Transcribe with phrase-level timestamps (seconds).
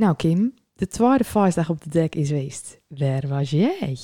[0.00, 2.80] Nou Kim, de tweede feestdag op de dek is geweest.
[2.88, 3.98] Waar was jij?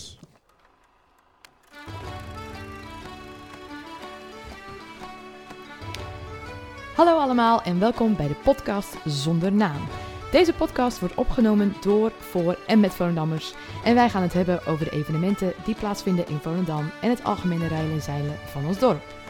[6.94, 9.86] Hallo allemaal en welkom bij de podcast Zonder Naam.
[10.30, 13.54] Deze podcast wordt opgenomen door, voor en met Volendammers.
[13.84, 17.66] En wij gaan het hebben over de evenementen die plaatsvinden in Volendam en het algemene
[17.66, 19.25] rijden en zeilen van ons dorp.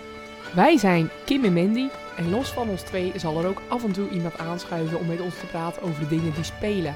[0.55, 3.93] Wij zijn Kim en Mandy en los van ons twee zal er ook af en
[3.93, 6.95] toe iemand aanschuiven om met ons te praten over de dingen die spelen.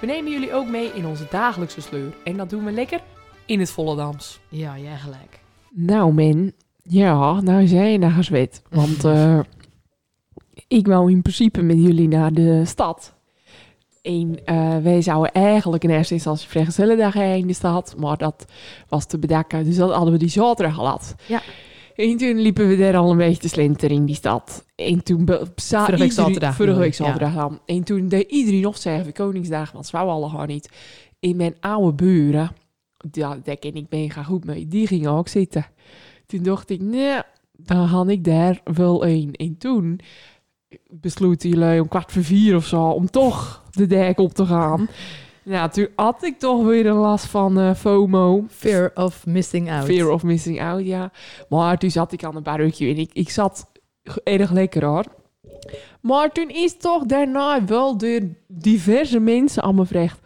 [0.00, 3.00] We nemen jullie ook mee in onze dagelijkse sleur en dat doen we lekker
[3.46, 4.40] in het Volendams.
[4.48, 5.40] Ja, jij gelijk.
[5.70, 8.62] Nou, men, ja, nou zijn je naar gezwet.
[8.70, 9.40] Want eh,
[10.68, 13.14] ik wou in principe met jullie naar de stad.
[14.02, 18.46] En eh, wij zouden eigenlijk in eerste instantie vrijgezellendag heen in de stad, maar dat
[18.88, 19.64] was te bedekken.
[19.64, 21.14] Dus dat hadden we die zaterdag gehad.
[21.26, 21.40] Ja.
[22.00, 24.64] En toen liepen we daar al een beetje te slenteren in die stad.
[24.74, 25.28] En toen...
[25.54, 27.04] Vorige week zaterdag Vorige week ja.
[27.04, 27.60] zaterdag dan.
[27.66, 30.70] En toen deed iedereen nog zeggen voor Koningsdag, want ze wou allemaal niet.
[31.18, 32.50] In mijn oude buren,
[33.10, 35.66] ja, daar ken ik mega goed mee, die gingen ook zitten.
[36.26, 37.18] Toen dacht ik, nee,
[37.52, 39.32] dan ga ik daar wel een.
[39.32, 40.00] En toen
[40.88, 44.88] besloot jullie om kwart voor vier of zo om toch de dek op te gaan.
[45.50, 48.44] Nou, toen had ik toch weer een last van eh, FOMO.
[48.48, 49.84] Fear of missing out.
[49.84, 51.10] Fear of missing out, ja.
[51.48, 53.66] Maar toen zat ik aan een barbecue en ik, ik zat
[54.24, 55.04] erg lekker hoor.
[56.00, 60.18] Maar toen is toch daarna wel door diverse mensen aan me gevraagd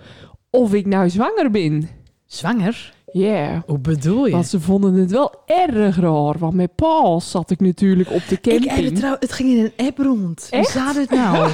[0.50, 1.88] of ik nou zwanger ben.
[2.26, 2.94] Zwanger?
[3.12, 3.62] Ja.
[3.66, 4.32] Hoe bedoel je?
[4.32, 6.38] Want ze vonden het wel erg raar.
[6.38, 8.98] Want met Paul zat ik natuurlijk op de Ik camping.
[8.98, 10.48] trouw, het ging in een app rond.
[10.50, 10.70] Echt?
[10.70, 11.50] zou het nou?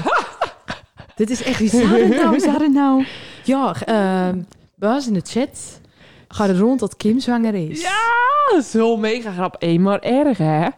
[1.16, 2.40] Dit is echt, wie zou het nou?
[2.40, 3.04] Zou het nou?
[3.50, 4.42] Ja, uh,
[4.76, 5.80] was in de chat.
[6.28, 7.80] Gaat het rond dat Kim zwanger is?
[7.80, 9.56] Ja, zo mega grap.
[9.58, 10.68] Hé, maar erg hè.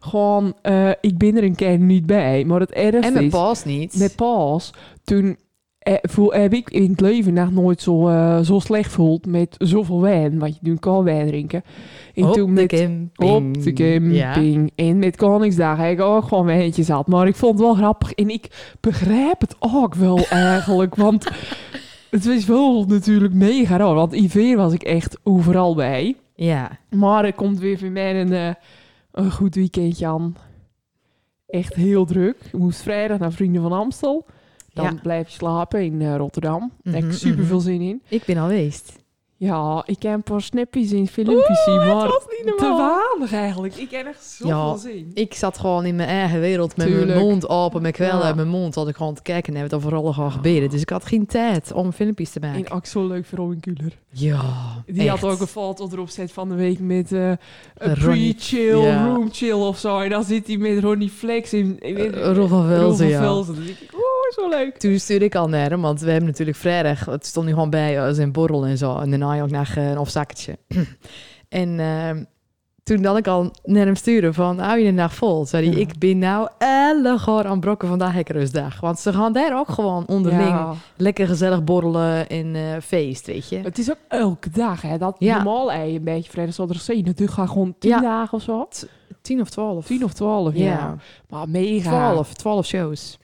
[0.00, 2.44] Gewoon, eh, ik ben er een keer niet bij.
[2.44, 3.30] Maar het ergste En met is...
[3.30, 3.98] Paul's niet.
[3.98, 4.70] Met Paul's,
[5.04, 5.36] toen
[5.88, 9.54] eh, voel, heb ik in het leven nog nooit zo, eh, zo slecht voeld met
[9.58, 10.38] zoveel wijn.
[10.38, 11.62] Want je doet kan wijn drinken.
[12.14, 13.30] En Op toen de met, camping.
[13.30, 14.72] op de camping.
[14.74, 17.06] En met Koningsdag heb ik ook gewoon wijntjes gehad.
[17.06, 18.12] Maar ik vond het wel grappig.
[18.12, 20.94] En ik begrijp het ook wel eigenlijk.
[20.94, 21.26] Want
[22.10, 23.94] het was wel natuurlijk mega raar.
[23.94, 26.16] Want IV was ik echt overal bij.
[26.34, 26.78] Ja.
[26.90, 28.54] Maar er komt weer voor mij een, eh,
[29.12, 30.36] een goed weekendje aan.
[31.46, 32.36] Echt heel druk.
[32.52, 34.26] Ik moest vrijdag naar Vrienden van Amstel.
[34.72, 35.00] Dan Ja.
[35.02, 36.72] blijf je slapen in eh, Rotterdam.
[36.82, 37.64] Daar heb Mhm, ik super veel mhm.
[37.64, 38.02] zin in.
[38.08, 38.96] Ik ben al geweest.
[39.40, 42.08] Ja, ik heb een paar snappies in filmpjes zien, maar
[42.44, 42.76] niet te
[43.16, 43.76] weinig eigenlijk.
[43.76, 44.76] Ik heb echt zoveel Ja.
[44.76, 45.10] zin.
[45.14, 47.06] Ik zat gewoon in mijn eigen wereld met Tuurlijk.
[47.06, 48.22] mijn mond open, met kwellen Ja.
[48.22, 48.74] uit mijn mond.
[48.74, 50.70] Had ik gewoon te kijken wat er vooral gaat gebeuren.
[50.70, 52.64] Dus ik had geen tijd om filmpjes te maken.
[52.64, 53.92] En ook zo leuk voor Robin Kuller.
[54.10, 54.40] Ja,
[54.86, 55.20] Die echt.
[55.20, 57.28] had ook een foto erop zet van de week met eh,
[57.76, 59.06] een Ronnie- pre-chill, ja.
[59.06, 59.98] room chill of zo.
[59.98, 61.78] En dan zit hij met Ronnie Flex in.
[61.78, 63.20] in Eh, Roel van Velzen, ja.
[63.20, 63.56] Velzen.
[64.34, 64.76] Zo leuk.
[64.78, 67.70] Toen stuurde ik al naar hem, want we hebben natuurlijk vrijdag, het stond nu gewoon
[67.70, 68.96] bij eh, zijn borrel en zo.
[68.98, 70.58] En daarna ook naar eh, een afzakketje.
[71.48, 72.24] en ehm,
[72.82, 75.46] toen dan ik al naar hem sturen van, hou je de dag vol?
[75.46, 75.80] Zei hij, Ja.
[75.80, 78.80] ik ben nou ellegaar aan brokken vandaag rustdag.
[78.80, 80.74] Want ze gaan daar ook gewoon onderling Ja.
[80.96, 83.56] lekker gezellig borrelen en eh, feest, weet je.
[83.58, 84.98] Het is ook elke dag, hè.
[84.98, 85.34] Dat Ja.
[85.34, 86.86] normaal ei een beetje vrijdag, zaterdag.
[86.86, 88.68] Het gaat gewoon tien dagen of zo.
[89.22, 89.86] Tien of twaalf.
[89.86, 90.64] Tien of twaalf, ja.
[90.64, 90.96] Ja,
[91.28, 91.88] Maar mega.
[91.88, 92.34] twaalf.
[92.34, 93.18] Twaalf shows.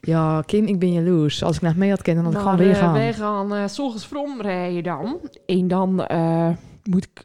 [0.00, 1.42] Ja, Kim, ik ben jaloers.
[1.42, 3.48] Als ik naar mee had kennen, dan had ik Maar, gewoon weer eh, gaan.
[3.48, 5.20] wij gaan s ochtends vroom rijden dan.
[5.46, 6.50] En dan eh,
[6.84, 7.22] moet ik,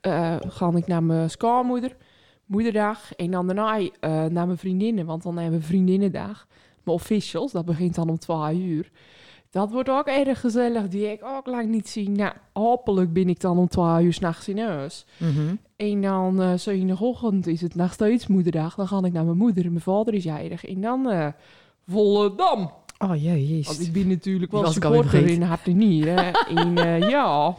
[0.48, 1.96] ga ik naar mijn schoonmoeder,
[2.46, 3.14] moederdag.
[3.16, 3.80] En dan daarna
[4.30, 6.48] naar mijn vriendinnen, want dan hebben we vriendinnendag.
[6.84, 8.92] Mijn officials, dat begint dan om 12 uur.
[9.52, 12.12] Dat wordt ook erg gezellig, die ik ook lang niet zien.
[12.12, 15.06] Nou, hopelijk ben ik dan om 12 uur s'nachts in huis.
[15.18, 15.56] Mhm.
[15.76, 18.76] En dan uh, zondagochtend is het nog steeds moederdag.
[18.76, 20.66] Dan ga ik naar mijn moeder en mijn vader is jarig.
[20.66, 21.34] En dan
[21.92, 22.72] Volendam.
[22.98, 23.68] Oh, jezus.
[23.68, 25.82] Want ik ben natuurlijk wel supporter in hart en
[26.48, 27.56] en eh, ja,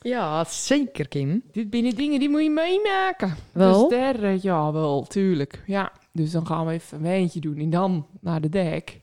[0.00, 1.42] Ja, zeker, Kim.
[1.52, 3.34] dit binnen dingen die moet je meemaken.
[3.52, 3.88] Wel?
[3.88, 5.62] Dus daar, ja, wel, tuurlijk.
[5.66, 9.00] Ja, dus dan gaan we even een wijntje doen en dan naar de dek.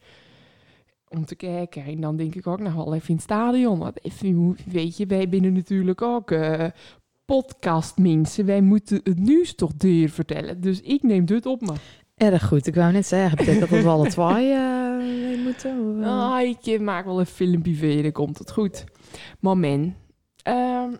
[1.10, 1.84] Om te kijken.
[1.86, 3.80] En dan denk ik ook nog wel even in het stadion.
[3.80, 6.66] Want even, weet je, wij binnen natuurlijk ook eh
[7.26, 8.46] podcastmensen.
[8.46, 10.62] Wij moeten het nieuws toch deur vertellen.
[10.62, 11.74] Dus ik neem dit op me.
[12.22, 12.68] Erg goed.
[12.68, 14.56] Ik wou net zeggen, betekent dat we alle twee
[14.98, 16.00] mee moeten?
[16.00, 16.06] of?
[16.06, 18.84] Ah, ik eh, maak wel een filmpje voor je, dan komt het goed.
[19.40, 19.96] Maar men,
[20.44, 20.96] ehm,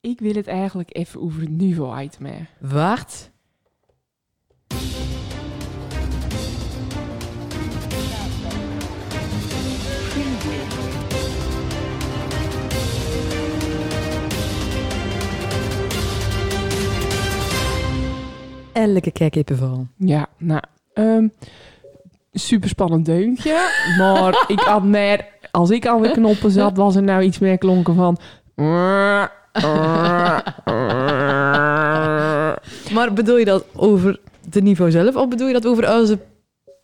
[0.00, 2.32] ik wil het eigenlijk even over het niveau uit me.
[2.60, 3.30] Wacht.
[18.78, 19.86] Elke keer kippenvel.
[19.96, 20.60] Ja, nou,
[20.94, 21.26] ehm
[22.32, 23.56] super spannend deuntje.
[23.98, 27.58] maar ik had meer als ik aan de knoppen zat, was er nou iets meer
[27.58, 28.18] klonken van...
[32.92, 34.20] Maar bedoel je dat over
[34.50, 36.18] de niveau zelf of bedoel je dat over onze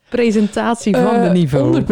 [0.08, 1.82] presentatie van de Eh, niveau?
[1.82, 1.86] 100%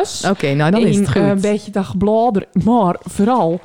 [0.00, 0.24] us.
[0.30, 1.22] Oké, nou dan is het eh, goed.
[1.22, 2.48] een beetje dat gebladeren.
[2.64, 3.60] Maar vooral,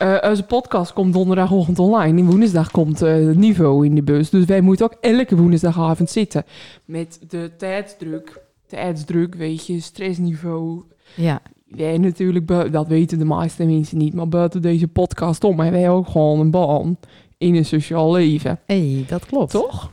[0.00, 2.20] eh, onze podcast komt donderdagochtend online.
[2.20, 4.30] En woensdag komt eh, het niveau in de bus.
[4.30, 6.44] Dus wij moeten ook elke woensdagavond zitten.
[6.84, 8.40] Met de tijdsdruk.
[8.66, 10.82] Tijdsdruk, weet je, stressniveau.
[11.14, 11.42] ja.
[11.66, 14.14] Wij natuurlijk, dat weten de meeste mensen niet.
[14.14, 16.96] Maar buiten deze podcast om hebben wij ook gewoon een baan
[17.38, 18.58] in een sociaal leven.
[18.66, 19.50] hey, dat klopt.
[19.50, 19.92] Toch?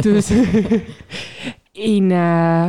[0.00, 0.30] dus
[1.72, 2.66] in, eh,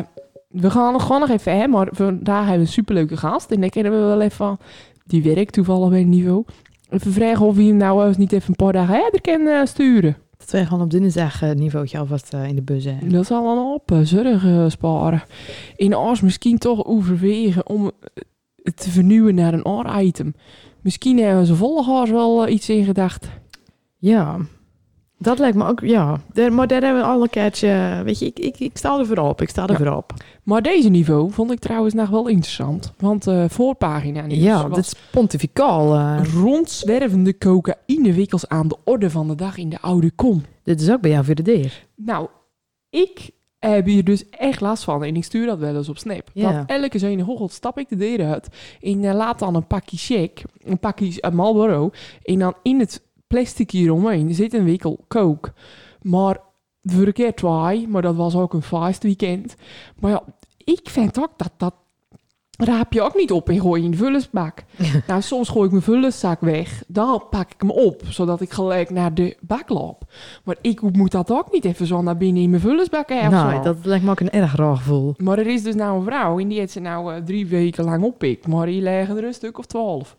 [0.48, 3.51] we gaan nog gewoon nog even, hè, maar vandaag hebben we een superleuke gast.
[3.51, 4.57] En dan kennen we wel even,
[5.06, 6.44] die werkt toevallig bij het niveau.
[6.90, 9.66] Even vragen of hij hem nou eens niet even een paar dagen verder kan eh,
[9.66, 10.18] sturen.
[10.38, 13.10] Dat wij gewoon op dinsdag uh, niveautje alvast eh, in de bus hebben.
[13.10, 15.24] Dat zal dan op zorg eh, sparen.
[15.75, 17.92] In als misschien toch overwegen om
[18.63, 20.34] het te vernieuwen naar een ander item.
[20.81, 23.28] Misschien hebben ze volgers wel eh, iets in gedacht.
[23.98, 24.38] Ja,
[25.18, 26.19] dat lijkt me ook, ja.
[26.52, 29.42] Maar daar hebben we al een keertje, weet je, ik, ik, ik sta er voorop,
[29.42, 29.78] ik sta er Ja.
[29.78, 30.13] voorop.
[30.45, 32.94] Maar deze niveau vond ik trouwens nog wel interessant.
[32.97, 35.95] Want eh voorpagina nieuws Ja, dit is pontificaal.
[35.95, 36.21] eh.
[36.33, 40.44] rondzwervende cocaïnewikkels aan de orde van de dag in de oude kom.
[40.63, 41.86] dit is ook bij jou voor de deur.
[41.95, 42.27] Nou,
[42.89, 46.30] ik heb hier dus echt last van en ik stuur dat wel eens op Snap.
[46.33, 46.53] Ja.
[46.53, 48.47] Want elke zin hoggelt stap ik de deur uit
[48.81, 51.92] en eh, laat dan een pakje shake, een pakje uh, Marlboro
[52.24, 55.53] en dan in het plastic hieromheen zit een wikkel coke.
[56.01, 56.38] Maar
[56.81, 59.56] een keer twee, maar dat was ook een feestweekend.
[60.00, 60.24] Maar ja,
[60.65, 61.73] ik vind ook dat dat
[62.57, 64.63] raap je ook niet op en gooi je in de vullersbak.
[65.07, 66.83] nou, soms gooi ik mijn vullerszak weg.
[66.88, 70.03] Dan pak ik hem op, zodat ik gelijk naar de bak loop.
[70.44, 73.39] Maar ik moet dat ook niet even zo naar binnen in mijn vullersbak hebben.
[73.39, 75.13] nou, dat lijkt me ook een erg raar gevoel.
[75.17, 77.83] Maar er is dus nou een vrouw en die heeft ze nou eh, drie weken
[77.83, 78.47] lang oppikt.
[78.47, 80.15] Maar die leggen er een stuk of twaalf.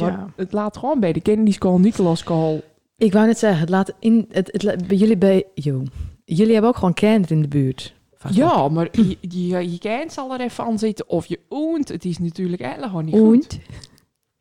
[0.00, 2.62] Maar het laat gewoon bij de Kennedy School, Nicolas School.
[2.96, 5.82] Ik wou net zeggen, het laat in, het, het, bij jullie bij, yo,
[6.24, 7.94] jullie hebben ook gewoon kinderen in de buurt.
[8.18, 8.34] Vast.
[8.34, 11.08] Ja, maar je, je, je kind zal er even aan zitten.
[11.08, 11.88] Of je oont.
[11.88, 13.24] Het is natuurlijk eigenlijk gewoon niet goed.
[13.26, 13.60] Oeit,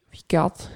[0.09, 0.69] Wie kat.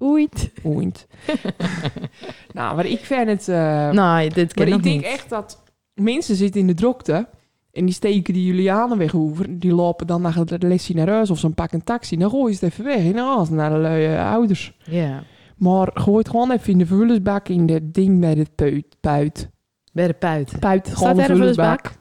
[0.00, 0.50] oeit.
[0.62, 1.06] Oont.
[2.52, 3.48] nou, maar ik vind het...
[3.48, 5.04] eh, nou, dit ken Maar ik ik denk niet.
[5.12, 5.62] echt dat
[5.94, 7.28] mensen zitten in de drokte
[7.72, 9.58] en die steken die Julianenweg over.
[9.58, 12.16] Die lopen dan naar het lesje naar huis of ze pakken een taxi.
[12.16, 14.76] Dan gooien ze het even weg in de as naar de lui, eh, ouders.
[14.84, 15.22] Ja,
[15.56, 18.96] Maar gooi het gewoon even in de vullersbak in de ding bij de puit.
[19.00, 19.50] Puit.
[19.92, 20.56] bij de puit.
[20.60, 21.92] Puit, gewoon Staat de er vullersbak.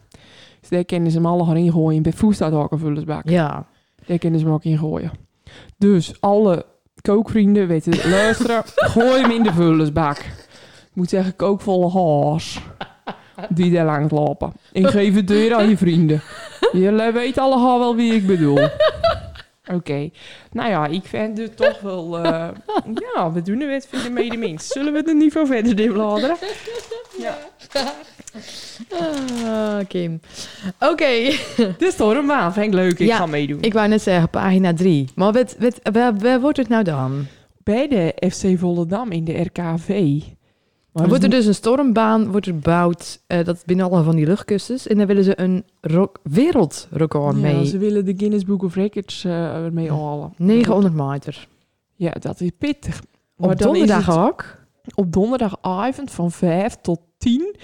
[0.63, 2.01] Dus daar kunnen ze hem alle gaan ingooien.
[2.03, 3.29] Bij Voes staat ook een vullersbak.
[3.29, 3.65] Ja,
[4.05, 5.11] Daar kunnen ze hem ook ingooien.
[5.77, 6.65] Dus alle
[7.01, 8.61] kookvrienden weten luisteren.
[8.65, 10.17] gooi hem in de vullersbak.
[10.17, 12.59] Ik moet zeggen kookvolle haas.
[13.49, 14.53] Die daar langs lopen.
[14.73, 16.21] En geef het deur aan je vrienden.
[16.71, 18.59] Jullie weten allemaal wel wie ik bedoel.
[19.71, 20.09] Oké.
[20.51, 22.17] Nou ja, ik vind het toch wel...
[22.19, 22.47] eh,
[23.15, 24.67] ja, we doen er wat voor de medemens.
[24.67, 26.35] Zullen we het niveau verder inbladeren?
[27.17, 27.37] Ja.
[29.45, 30.19] Ah, Kim.
[30.79, 31.31] Oké,
[31.77, 32.53] Dus toch een maand.
[32.53, 32.99] Vind ik leuk.
[32.99, 33.61] Ik Ja, ga meedoen.
[33.61, 35.07] ik wou net zeggen, pagina 3.
[35.15, 37.25] Maar wat, wat, waar, waar wordt het nou dan?
[37.63, 40.19] Bij de FC Volendam in de RKV.
[40.91, 44.15] Maar wordt er is dus een stormbaan wordt er gebouwd, eh, dat binnen alle van
[44.15, 44.87] die luchtkussens.
[44.87, 45.65] En dan willen ze een
[46.23, 47.65] wereldrecord Ja, mee.
[47.65, 50.33] ze willen de Guinness Book of Records eh ermee halen.
[50.37, 51.47] 900 meter.
[51.95, 53.01] Ja, dat is pittig.
[53.35, 54.45] Maar Op is donderdag ook?
[54.95, 57.55] Op donderdagavond van 5 tot 10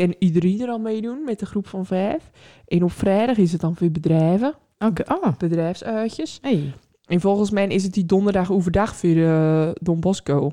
[0.00, 2.30] kan iedereen er al meedoen met de groep van 5.
[2.66, 6.38] En op vrijdag is het dan voor bedrijven, Oké, oh, bedrijfsuitjes.
[6.42, 6.72] hey.
[7.06, 10.52] En volgens mij is het die donderdag overdag voor eh, Don Bosco.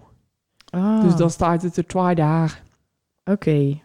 [0.70, 2.64] Ah, Dus dan staat het er twee dagen.
[3.24, 3.80] Oké.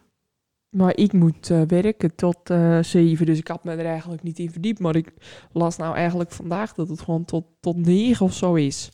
[0.70, 4.38] Maar ik moet eh, werken tot eh 7, dus ik had me er eigenlijk niet
[4.38, 4.78] in verdiept.
[4.80, 5.12] Maar ik
[5.52, 8.90] las nou eigenlijk vandaag dat het gewoon tot, tot 9 of zo is.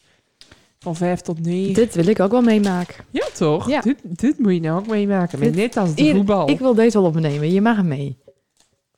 [0.86, 1.74] Van 5 tot 9.
[1.74, 3.04] Dit wil ik ook wel meemaken.
[3.10, 3.68] Ja, toch?
[3.68, 3.80] Ja.
[3.80, 5.38] Dit, dit moet je nou ook meemaken.
[5.38, 6.48] Maar Dit- net als de Hier, voetbal.
[6.50, 7.52] Ik wil deze wel opnemen.
[7.52, 8.18] Je mag hem mee.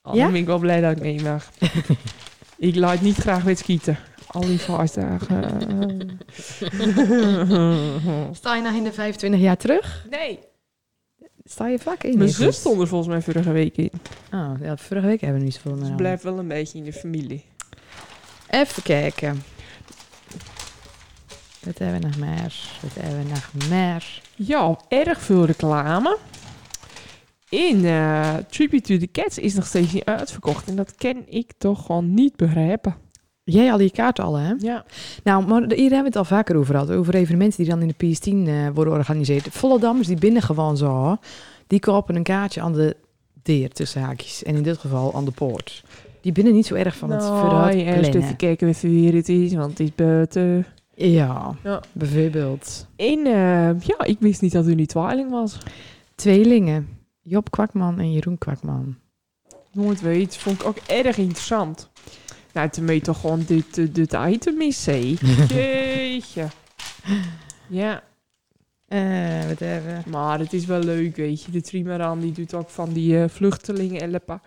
[0.03, 0.23] Oh, Ja?
[0.23, 1.51] Dan ben ik wel blij dat ik mee mag.
[2.59, 3.99] ik laat niet graag met skieten.
[4.27, 5.41] Al die vastdagen.
[8.33, 10.07] Sta je nou in de 25 jaar terug?
[10.11, 10.39] nee.
[11.45, 12.19] Sta je vlak in?
[12.19, 13.91] Mijn zus stond er volgens mij vorige week in.
[14.31, 15.95] Ah, ja, vorige week hebben we niet zoveel Ze meer.
[15.95, 17.45] blijft wel een beetje in de familie.
[18.51, 19.43] Even kijken.
[21.65, 22.79] Wat hebben we nog meer?
[22.83, 24.21] Wat hebben we nog meer?
[24.35, 26.19] Ja, erg veel reclame.
[27.49, 30.69] In eh, Tribute to the Cats is nog steeds niet uitverkocht.
[30.69, 32.95] En dat ken ik toch gewoon niet begrijpen.
[33.45, 34.53] Jij had die kaart al, hè?
[34.59, 34.85] Ja.
[35.25, 36.91] Nou, maar hier hebben we het al vaker over gehad.
[36.91, 39.49] Over evenementen die dan in de PS10 eh, worden georganiseerd.
[39.51, 41.17] Vollendammers die binnen gewoon zo,
[41.67, 42.97] die kopen een kaartje aan de
[43.43, 44.43] deur tussen haakjes.
[44.43, 45.85] En in dit geval aan de poort.
[46.21, 49.29] Die binnen niet zo erg van het nou, vooruit eerst even kijken even wie het
[49.29, 50.67] is, want het is buiten.
[51.01, 51.83] Ja, Ja.
[51.93, 52.87] bijvoorbeeld.
[52.97, 55.59] En eh, ja, ik wist niet dat u niet tweeling was.
[56.15, 56.89] Tweelingen.
[57.23, 58.97] Job Kwakman en Jeroen Kwakman.
[59.73, 61.91] Nooit weet, vond ik ook erg interessant.
[62.53, 64.85] Nou, toen weet toch gewoon dit, eh, dit item is.
[65.49, 66.47] Jeetje.
[67.69, 68.03] Ja,
[68.89, 70.03] Eh, wat even.
[70.07, 71.51] maar het is wel leuk, weet je.
[71.51, 74.41] De Trimaran, die doet ook van die vluchtelingen helpen.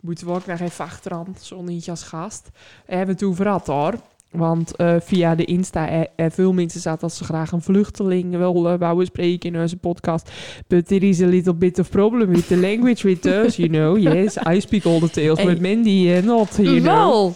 [0.00, 2.48] Moeten we ook nog even achteraan, zo'n eentje als gast.
[2.86, 3.94] Hebben we het over hoor.
[4.34, 8.78] Want eh, via de Insta, eh, veel mensen zaten dat ze graag een vluchteling wil
[8.78, 10.30] wouden spreken in onze podcast.
[10.66, 13.98] But there is a little bit of problem with the language with us, you know.
[13.98, 15.46] Yes, I speak all the tales, Hey.
[15.46, 17.32] but Mandy eh, not, you know.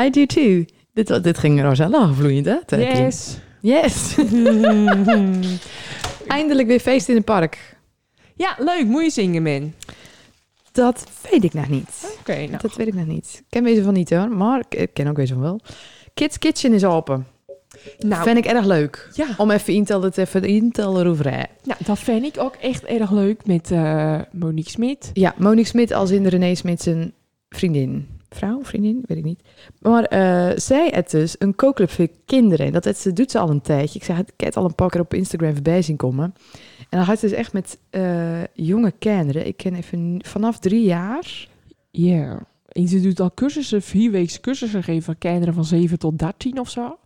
[0.00, 0.64] I do too.
[0.92, 2.76] Dit, dit ging Rosella vloeiend, hè?
[2.76, 3.38] Yes.
[3.60, 4.14] Yes.
[6.26, 7.76] Eindelijk weer feest in het park.
[8.36, 8.84] ja, leuk.
[8.86, 9.72] Moet je zingen, man.
[10.72, 12.16] Dat weet ik nog niet.
[12.20, 12.56] Oké, nou.
[12.62, 13.34] Dat weet ik nog niet.
[13.38, 15.60] Ik ken wezen van niet hoor, maar ik- ik ken ook wezen van wel.
[16.14, 17.26] Kids Kitchen is open.
[17.98, 19.10] Nou, Vind ik erg leuk.
[19.14, 19.26] ja.
[19.36, 20.82] Om even in te het even in te
[21.22, 21.42] hè.
[21.62, 25.10] Nou, dat vind ik ook echt erg leuk met eh, Monique Smit.
[25.12, 27.12] Ja, Monique Smit als in René Smit zijn
[27.48, 28.08] vriendin.
[28.28, 29.40] Vrouw, vriendin, weet ik niet.
[29.80, 32.72] Maar eh, zij het dus een kookclub voor kinderen.
[32.72, 33.98] Dat het, ze doet ze al een tijdje.
[33.98, 36.34] Ik zeg, ik heb het al een paar keer op Instagram voorbij zien komen.
[36.78, 39.46] En dan gaat ze dus echt met eh, jonge kinderen.
[39.46, 41.48] Ik ken even vanaf drie jaar.
[41.90, 42.30] Ja.
[42.30, 46.60] En ze doet al cursussen, vier weken cursussen geven van kinderen van 7 tot 13
[46.60, 46.98] of zo.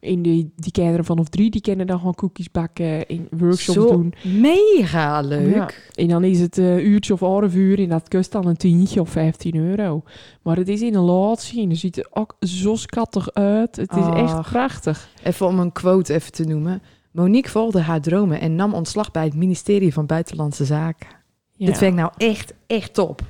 [0.00, 3.88] En die, die kinderen vanaf drie, die kennen dan gewoon koekjes bakken en workshops Zo
[3.88, 4.14] doen.
[4.22, 5.54] mega leuk.
[5.54, 5.70] Ja.
[5.94, 9.00] En dan is het een uurtje of half uur en dat kost dan een tientje
[9.00, 10.02] of 15 euro.
[10.42, 13.76] Maar het is in een laatje en het ziet er ook zo schattig uit.
[13.76, 14.50] Het is echt Ach.
[14.50, 15.08] prachtig.
[15.22, 16.82] Even om een quote even te noemen.
[17.10, 21.08] Monique volgde haar dromen en nam ontslag bij het ministerie van Buitenlandse Zaken.
[21.56, 21.66] Ja.
[21.66, 23.22] Dit vind ik nou echt, echt top.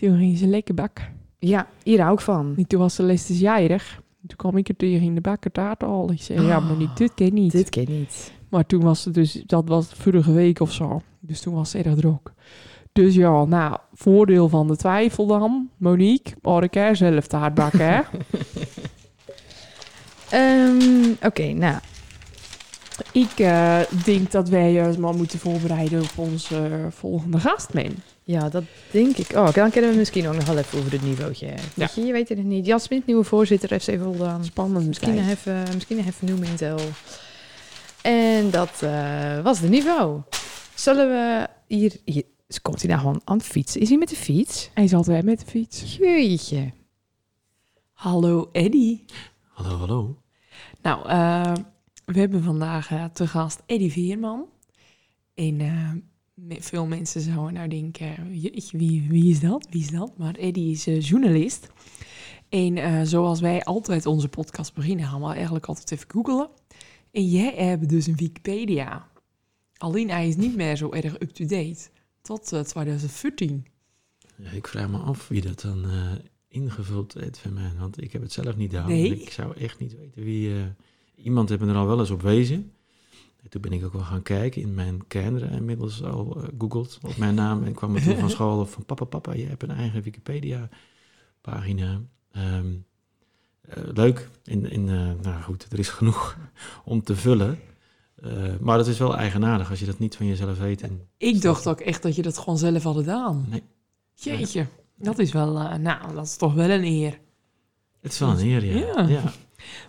[0.00, 1.04] Toen ging ze lekker bakken.
[1.38, 2.54] Ja, hier hou ik van.
[2.56, 4.02] En toen was Celeste jarig.
[4.26, 6.10] Toen kwam ik er tegen in de bakker taart al.
[6.10, 7.52] Ik zei, ja, maar niet, dit ken niet.
[7.52, 8.32] Dit ken niet.
[8.48, 11.02] Maar toen was het dus, dat was vorige week of zo.
[11.20, 12.32] Dus toen was het erg druk.
[12.92, 15.68] Dus ja, nou, voordeel van de twijfel dan.
[15.76, 18.00] Monique, maar ik er zelf taart bakken, hè?
[20.30, 21.78] Ehm, Oké, nou.
[23.12, 27.94] ik eh, denk dat wij juist maar moeten voorbereiden op onze eh, volgende gast, man.
[28.30, 29.32] Ja, dat denk ik.
[29.32, 31.54] Oh, dan kunnen we misschien ook nog wel even over het niveautje.
[31.74, 32.66] Weet je, je weet het niet.
[32.66, 34.44] Jan Smit, nieuwe voorzitter, FC Voldaan.
[34.44, 34.86] Spannend.
[34.86, 35.52] Misschien Misschien.
[35.52, 36.78] even, misschien even noemen in tel.
[38.02, 40.20] En dat eh, was de niveau.
[40.74, 42.24] Zullen we hier, hier...
[42.62, 43.80] Komt hij nou gewoon aan het fietsen?
[43.80, 44.70] Is hij met de fiets?
[44.74, 45.96] Hij zat weer met de fiets.
[45.96, 46.72] Jeetje.
[47.92, 49.04] Hallo, Eddie.
[49.48, 50.16] Hallo, hallo.
[50.82, 51.52] Nou, eh,
[52.04, 54.44] we hebben vandaag eh, te gast Eddie Veerman.
[55.34, 55.90] En eh,
[56.48, 58.30] veel mensen zouden nou denken,
[58.72, 59.66] wie, wie is dat?
[59.70, 60.18] Wie is dat?
[60.18, 61.68] Maar Eddie is eh, journalist.
[62.48, 66.48] En eh, zoals wij altijd onze podcast beginnen, gaan we eigenlijk altijd even googelen.
[67.10, 69.08] En jij hebt dus een Wikipedia.
[69.76, 71.88] Alleen hij is niet meer zo erg up-to-date.
[72.22, 73.66] Tot eh, 2014.
[74.36, 76.12] Ja, ik vraag me af wie dat dan eh,
[76.48, 77.72] ingevuld heeft van mij.
[77.78, 78.88] Want ik heb het zelf niet gedaan.
[78.88, 79.20] Nee?
[79.20, 80.54] Ik zou echt niet weten wie...
[80.54, 80.62] eh,
[81.14, 82.72] iemand heeft me er al wel eens op wezen.
[83.42, 86.98] En toen ben ik ook wel gaan kijken in mijn kinderen inmiddels al eh, googeld
[87.02, 87.64] op mijn naam.
[87.64, 90.68] En kwam er toen van school van papa, papa, je hebt een eigen Wikipedia
[91.40, 92.00] pagina.
[92.32, 92.72] Ehm,
[93.60, 94.28] eh, leuk.
[94.44, 96.36] In, in, eh, nou goed, er is genoeg
[96.84, 97.58] om te vullen.
[98.60, 100.82] Maar het is wel eigenaardig als je dat niet van jezelf weet.
[100.82, 103.46] En Ik dacht ook echt dat je dat gewoon zelf had gedaan.
[103.48, 103.62] Nee.
[104.14, 104.66] Jeetje,
[104.96, 107.20] dat is wel, nou, dat is toch wel een eer.
[108.00, 108.78] het is wel een eer, ja.
[108.78, 109.08] Ja.
[109.08, 109.22] ja.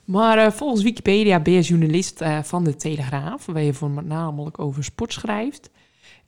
[0.05, 4.59] Maar eh, volgens Wikipedia ben je journalist eh, van de Telegraaf, waar je voor namelijk
[4.59, 5.69] over sport schrijft.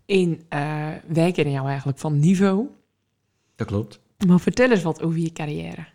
[0.05, 2.67] En eh, wij kennen jou eigenlijk van niveau.
[3.55, 3.99] Dat klopt.
[4.27, 5.85] Maar vertel eens wat over je carrière.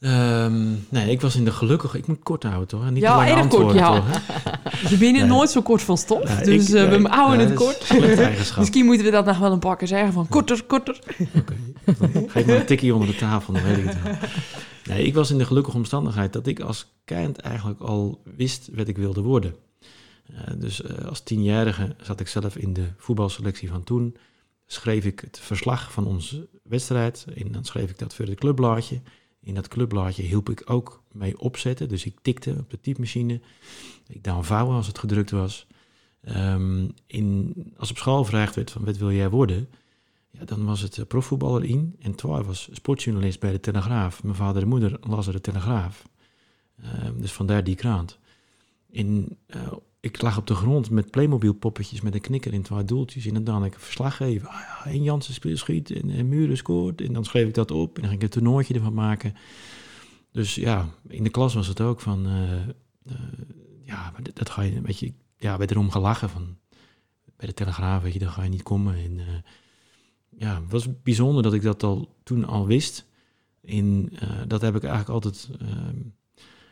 [0.00, 1.98] Ehm, nee, ik was in de gelukkige...
[1.98, 2.90] Ik moet kort houden, toch?
[2.90, 3.94] Niet Ja, te lang erg kort, ja.
[3.94, 4.20] toch?
[4.90, 5.24] Je bent Nee.
[5.24, 7.88] nooit zo kort van stof, Nee, dus ik- eh, we houden het kort.
[8.58, 10.98] Misschien moeten we dat nog wel een pakken zeggen van korter, korter.
[11.38, 11.54] Oké.
[12.26, 14.14] Geef me een tikkie onder de tafel, dan weet ik het wel.
[14.84, 18.88] Nee, ik was in de gelukkige omstandigheid dat ik als kind eigenlijk al wist wat
[18.88, 19.54] ik wilde worden.
[20.34, 24.16] Eh, dus eh, als tienjarige zat ik zelf in de voetbalselectie van toen.
[24.66, 27.26] Schreef ik het verslag van onze wedstrijd.
[27.34, 29.00] En dan schreef ik dat voor het clubblaadje.
[29.40, 31.88] In dat clubblaadje hielp ik ook mee opzetten.
[31.88, 33.40] Dus ik tikte op de typemachine.
[34.08, 35.66] Ik dan vouwen als het gedrukt was.
[36.20, 39.68] Ehm, in, als op school gevraagd werd van wat wil jij worden...
[40.30, 41.96] Ja, dan was het eh, profvoetballer in.
[41.98, 44.22] En Twaar was sportjournalist bij de Telegraaf.
[44.22, 46.08] Mijn vader en moeder lazen de Telegraaf.
[46.82, 48.18] Ehm, dus vandaar die krant.
[48.90, 52.84] In, eh, ik lag op de grond met Playmobil poppetjes met een knikker in twee
[52.84, 53.26] doeltjes.
[53.26, 54.48] En dan dan ik een verslag geven.
[54.48, 57.00] Ah ja, en Jansen schiet en, en Muren scoort.
[57.00, 59.34] En dan schreef ik dat op en dan ging ik een toernooitje ervan maken.
[60.32, 62.26] Dus ja, in de klas was het ook van...
[62.26, 63.14] eh, eh,
[63.82, 65.12] ja, dat, ga je een beetje...
[65.36, 66.58] Ja, werd erom gelachen van...
[67.36, 68.94] Bij de Telegraaf, weet je, dan ga je niet komen.
[68.94, 69.26] En eh,
[70.28, 73.08] ja, het was bijzonder dat ik dat al toen al wist.
[73.60, 74.12] In,
[74.46, 75.96] dat heb ik eigenlijk altijd ehm,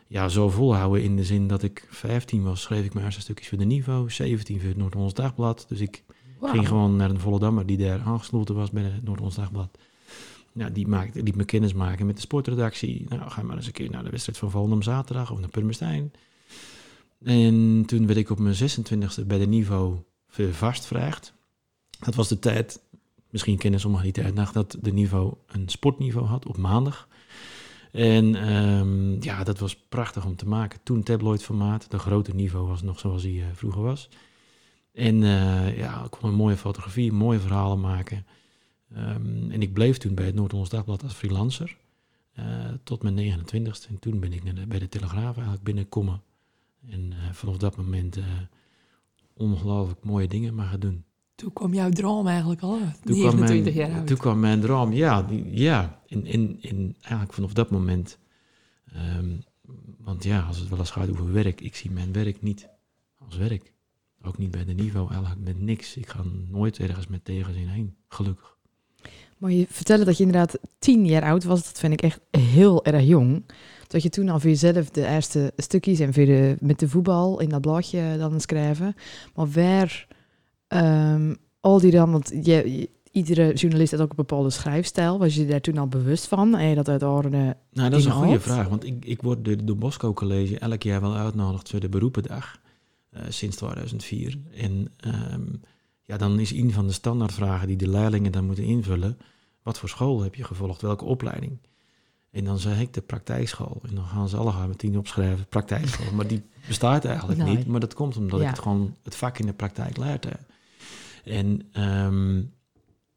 [0.09, 3.47] ja, zo volhouden in de zin dat ik 15 was, schreef ik mijn eerste stukjes
[3.47, 5.65] voor de niveau, 17 voor het Noord-Hollands Dagblad.
[5.67, 6.03] Dus ik
[6.41, 9.77] ging gewoon naar een Volendammer die daar aangesloten was bij het Noord-Hollands Dagblad.
[10.53, 13.05] Ja, die maakte, liet me kennis maken met de sportredactie.
[13.09, 16.11] Nou, ga maar eens een keer naar de wedstrijd van Volendam zaterdag of naar Purmerstein.
[17.23, 19.97] En toen werd ik op mijn 26e bij de niveau
[20.51, 21.33] vastvraagd.
[21.99, 22.81] Dat was de tijd,
[23.29, 27.07] misschien kennen sommigen die tijd nog, dat de niveau een sportniveau had op maandag.
[27.91, 30.79] En ehm, ja, dat was prachtig om te maken.
[30.83, 34.09] Toen tabloidformaat, de grote niveau was nog zoals hij eh, vroeger was.
[34.93, 38.25] En eh, ja, ik kon een mooie fotografie, mooie verhalen maken.
[38.95, 41.77] Ehm, en ik bleef toen bij het Noord-Hollands Dagblad als freelancer.
[42.33, 42.45] eh,
[42.83, 43.87] tot mijn 29ste.
[43.87, 46.21] En toen ben ik bij de Telegraaf eigenlijk binnengekomen.
[46.89, 48.19] En vanaf dat moment
[49.33, 51.03] ongelooflijk mooie dingen maar gaan doen.
[51.39, 53.01] Toen kwam jouw droom eigenlijk al uit.
[53.05, 54.07] Toen kwam, 29 mijn, jaar oud.
[54.07, 58.17] toen kwam mijn droom, ja, die- ja in, in, in, eigenlijk vanaf dat moment.
[58.93, 59.29] Ehm,
[59.97, 62.69] want ja, als het wel eens gaat over werk, ik zie mijn werk niet
[63.17, 63.73] als werk.
[64.23, 65.97] Ook niet bij de niveau, eigenlijk met niks.
[65.97, 66.19] Ik ga
[66.49, 68.57] nooit ergens met tegenzin heen, gelukkig.
[69.37, 72.85] Maar je vertellen dat je inderdaad tien jaar oud was, dat vind ik echt heel
[72.85, 73.43] erg jong.
[73.87, 77.39] Dat je toen al voor jezelf de eerste stukjes en voor de, met de voetbal
[77.39, 78.95] in dat bladje dan schrijven.
[79.35, 80.07] Maar waar
[80.69, 82.41] ehm, al die dan, want je,
[82.79, 85.19] je- iedere journalist heeft ook een bepaalde schrijfstijl.
[85.19, 86.55] Was je daar toen al bewust van?
[86.55, 87.57] En je dat uit orde...
[87.71, 88.41] Nou, dat is een goede had?
[88.41, 91.79] vraag, want ik, ik word door de Don Bosco College elk jaar wel uitgenodigd voor
[91.79, 92.59] de beroependag,
[93.09, 94.37] eh, sinds 2004.
[94.55, 95.41] En ehm,
[96.03, 99.17] ja, dan is een van de standaardvragen die de leerlingen dan moeten invullen,
[99.63, 101.57] wat voor school heb je gevolgd, welke opleiding?
[102.31, 103.81] En dan zeg ik de praktijkschool.
[103.89, 106.13] En dan gaan ze allemaal meteen opschrijven, praktijkschool.
[106.13, 107.55] Maar die bestaat eigenlijk Nee.
[107.57, 107.67] niet.
[107.67, 108.45] Maar dat komt omdat Ja.
[108.45, 110.29] ik het gewoon het vak in de praktijk leerde.
[111.23, 112.37] En ehm,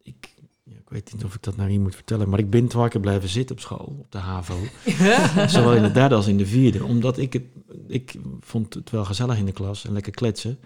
[0.02, 2.68] ik, ja, ik weet niet of ik dat nou hier moet vertellen, maar ik ben
[2.68, 4.58] twee keer blijven zitten op school, op de HAVO.
[5.46, 6.84] Zowel in de derde als in de vierde.
[6.84, 7.44] Omdat ik het,
[7.86, 10.58] ik vond het wel gezellig in de klas en lekker kletsen.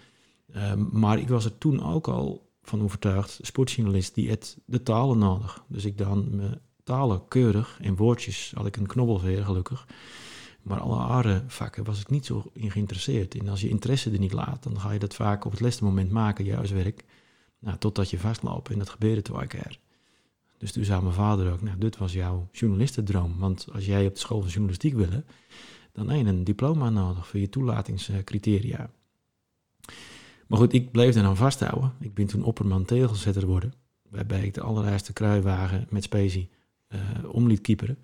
[0.53, 5.17] Ehm, maar ik was er toen ook al van overtuigd, sportjournalist, die het de talen
[5.17, 5.63] nodig.
[5.67, 9.87] Dus ik dan mijn talen keurig en woordjes had ik een knobbelveer gelukkig.
[10.61, 13.35] Maar alle andere vakken was ik niet zo in geïnteresseerd.
[13.35, 15.83] En als je interesse er niet laat, dan ga je dat vaak op het laatste
[15.83, 17.03] moment maken, je huiswerk.
[17.67, 18.69] Nou, totdat je vastloopt.
[18.69, 19.79] En dat gebeurde twee keer.
[20.57, 23.35] Dus toen zei mijn vader ook, nou, dit was jouw journalistendroom.
[23.37, 25.23] Want als jij op de school van journalistiek wilde,
[25.91, 28.89] dan heb je een diploma nodig voor je toelatingscriteria.
[30.47, 31.93] Maar goed, ik bleef er dan vasthouden.
[31.99, 33.73] Ik ben toen opperman tegelzetter geworden.
[34.09, 36.49] Waarbij ik de allereerste kruiwagen met specie
[36.87, 36.99] eh
[37.31, 37.97] om liet kieperen.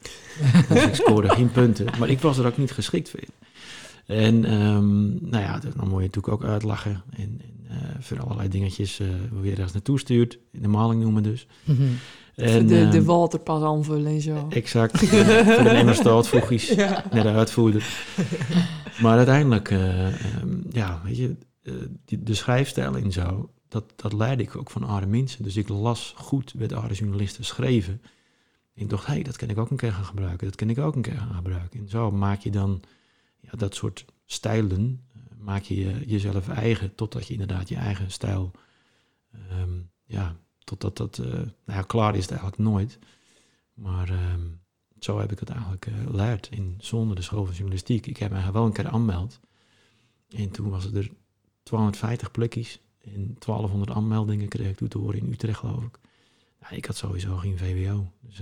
[0.69, 1.99] dus ik scoorde geen punten.
[1.99, 3.19] Maar ik was er ook niet geschikt voor.
[4.05, 7.03] En ehm, nou ja, dan moet je natuurlijk ook uitlachen.
[7.09, 10.39] En, en eh, voor allerlei dingetjes eh waar je ergens naartoe stuurt.
[10.51, 11.47] In de maling noemen dus.
[12.35, 14.47] En, de, de ehm, waterpas aanvullen en zo.
[14.49, 14.99] Exact.
[15.55, 17.85] voor de emmer stootvoegjes naar de uitvoerder.
[19.01, 21.73] Maar uiteindelijk, eh, ehm, ja, weet je, eh,
[22.05, 25.43] die, de schrijfstijl en zo, dat, dat leidde ik ook van oude mensen.
[25.43, 28.01] Dus ik las goed met oude journalisten schreven.
[28.75, 30.47] En ik dacht, hé, hey, dat kan ik ook een keer gaan gebruiken.
[30.47, 31.79] Dat kan ik ook een keer gaan gebruiken.
[31.79, 32.81] En zo maak je dan
[33.51, 38.11] ja, dat soort stijlen, eh, maak je je- jezelf eigen, totdat je inderdaad je eigen
[38.11, 38.51] stijl,
[39.31, 42.99] ehm, ja, totdat dat, eh, nou ja, klaar is het eigenlijk nooit.
[43.73, 44.47] Maar ehm,
[44.99, 48.05] zo heb ik het eigenlijk eh geleerd in, zonder de school van journalistiek.
[48.07, 49.39] Ik heb mij wel een keer aanmeld.
[50.29, 51.11] En toen was er
[51.63, 55.99] 250 plekjes en 1200 aanmeldingen kreeg ik toen te horen in Utrecht, geloof ik.
[56.61, 58.41] Ja, ik had sowieso geen VWO, dus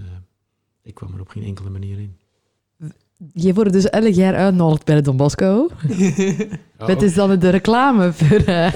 [0.81, 2.17] ik kwam er op geen enkele manier in.
[3.33, 5.67] Je wordt dus elk jaar uitgenodigd bij de Don Bosco.
[6.81, 8.37] Oh, Wat is dan de reclame voor...
[8.37, 8.73] eh,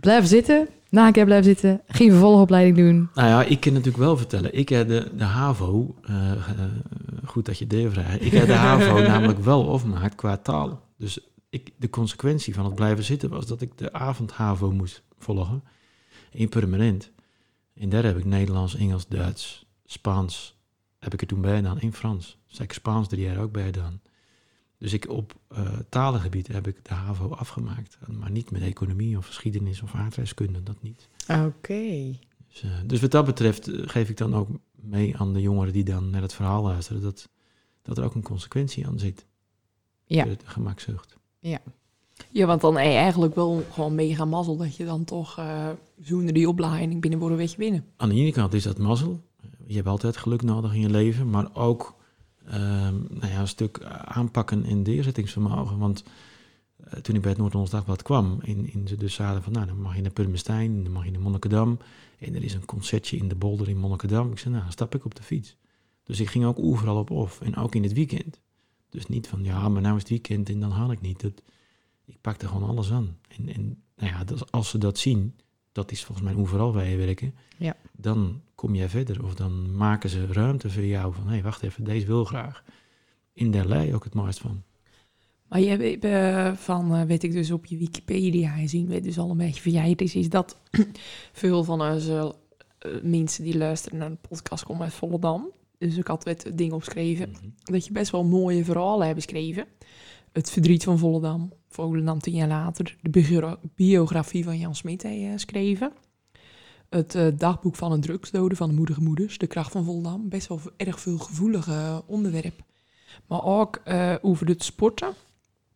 [0.00, 3.10] blijven zitten, na een keer blijven zitten, geen vervolgopleiding doen.
[3.14, 4.54] Nou ja, ik kan natuurlijk wel vertellen.
[4.54, 6.38] Ik heb de, de HAVO, eh, eh,
[7.24, 8.24] goed dat je het vraagt.
[8.24, 10.82] Ik heb de HAVO namelijk wel afgemaakt qua taal.
[10.96, 11.18] Dus
[11.50, 15.62] ik, de consequentie van het blijven zitten was dat ik de avond HAVO moest volgen.
[16.30, 17.10] In permanent.
[17.74, 20.58] En daar heb ik Nederlands, Engels, Duits, Spaans,
[20.98, 21.80] heb ik er toen bij gedaan.
[21.80, 22.37] In Frans.
[22.48, 24.00] Zeker Spaans drie jaar ook bij gedaan.
[24.78, 27.98] Dus ik op eh, talengebied heb ik de HAVO afgemaakt.
[28.06, 31.08] Maar niet met economie of geschiedenis of aardrijkskunde, dat niet.
[31.28, 32.16] Oké.
[32.48, 35.72] Dus, eh, dus wat dat betreft eh, geef ik dan ook mee aan de jongeren
[35.72, 37.28] die dan naar het verhaal luisteren, dat,
[37.82, 39.26] dat er ook een consequentie aan zit.
[40.04, 40.24] Ja.
[40.24, 41.16] De gemakzucht.
[42.30, 45.68] Ja, want dan heb je eigenlijk wel gewoon mega mazzel dat je dan toch eh
[46.00, 47.84] zonder die opleiding binnen wordt een beetje binnen.
[47.96, 49.20] Aan de ene kant is dat mazzel.
[49.66, 51.97] Je hebt altijd geluk nodig in je leven, maar ook
[53.08, 55.78] nou ja, een stuk aanpakken en neerzettingsvermogen.
[55.78, 56.04] Want
[56.76, 59.96] eh, toen ik bij het Noord-Hollands kwam, in, in ze dus van, nou, dan mag
[59.96, 61.78] je naar Purmerstein, dan mag je naar Monnikendam.
[62.18, 64.30] En er is een concertje in de Bolder in Monnikendam.
[64.30, 65.56] Ik zei, nou, dan stap ik op de fiets.
[66.02, 68.40] Dus ik ging ook overal op af, en ook in het weekend.
[68.90, 71.20] Dus niet van, ja, maar nou is het weekend en dan haal ik niet.
[71.20, 71.42] Dat,
[72.04, 73.18] ik pakte gewoon alles aan.
[73.28, 75.34] En, en nou ja, als ze dat zien,
[75.78, 77.76] dat is volgens mij overal waar je werken, Ja.
[77.92, 79.24] dan kom jij verder.
[79.24, 82.64] Of dan maken ze ruimte voor jou van, hé, hey, wacht even, deze wil graag.
[83.32, 84.62] In der lei ook het mooist van.
[85.48, 89.18] Maar je hebt eh, van, eh, weet ik dus op je Wikipedia zien, weet dus
[89.18, 90.56] al een beetje van jij, dus is dat
[91.32, 92.34] veel van onze
[92.78, 95.50] eh, mensen die luisteren naar de podcast komen uit Volendam.
[95.78, 97.34] Dus ik had wat dingen opgeschreven.
[97.62, 99.66] Dat je best wel mooie verhalen hebt geschreven.
[100.32, 102.96] Het verdriet van Volendam, Volendam tien jaar later.
[103.02, 105.92] De bio- biografie van Jan Smit heb je geschreven.
[106.88, 109.38] Het eh, dagboek van een drugsdode van de moedige moeders.
[109.38, 110.28] De kracht van Volendam.
[110.28, 112.60] Best wel erg veel gevoelige onderwerp.
[113.26, 115.12] Maar ook eh, over het sporten.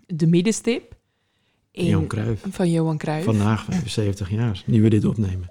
[0.06, 0.96] De middenstip.
[1.72, 2.44] En- Johan Cruijff.
[2.50, 3.24] Van Johan Cruijff.
[3.24, 5.50] Vandaag 75 jaar, nu we dit opnemen.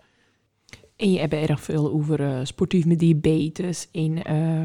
[0.95, 4.63] En je hebt erg veel over eh, sportief met diabetes en eh,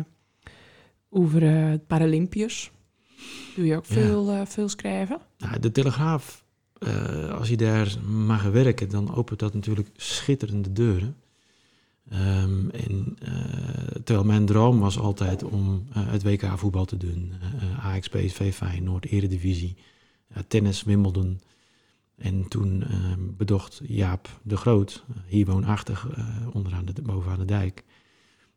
[1.11, 2.71] over eh Paralympiërs.
[3.57, 3.95] Doe je ook Ja.
[3.95, 5.21] veel, eh, veel schrijven?
[5.39, 6.45] Nou, de Telegraaf,
[6.79, 11.17] eh, als je daar mag werken, dan opent dat natuurlijk schitterende deuren.
[12.11, 13.33] Ehm, en eh,
[14.05, 17.33] terwijl mijn droom was altijd om het WK voetbal te doen.
[17.81, 19.77] Ajax, PSV, Feyenoord, Eredivisie,
[20.49, 21.41] tennis, Wimbledon.
[22.17, 22.97] En toen eh,
[23.37, 26.09] bedocht Jaap de Groot, hier woonachtig
[26.53, 27.85] onderaan de, bovenaan de dijk,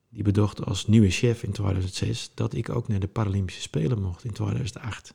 [0.09, 4.23] die bedocht als nieuwe chef in 2006 dat ik ook naar de Paralympische Spelen mocht
[4.23, 5.13] in 2008.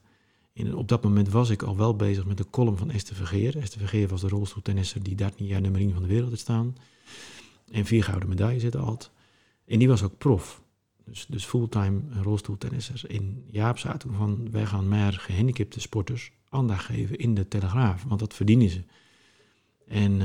[0.53, 3.57] En op dat moment was ik al wel bezig met de column van Esther Vergeer.
[3.59, 6.77] Esther Vergeer was de rolstoeltennisser die 13 jaar nummer 1 van de wereld had staan.
[7.71, 9.11] En vier gouden medailles zitten had.
[9.67, 10.63] En die was ook prof.
[11.05, 13.11] Dus, dus fulltime rolstoeltennisser.
[13.11, 18.03] En Jaap zei toen van, wij gaan meer gehandicapte sporters aandacht geven in de Telegraaf.
[18.03, 18.83] Want dat verdienen ze.
[19.87, 20.21] En,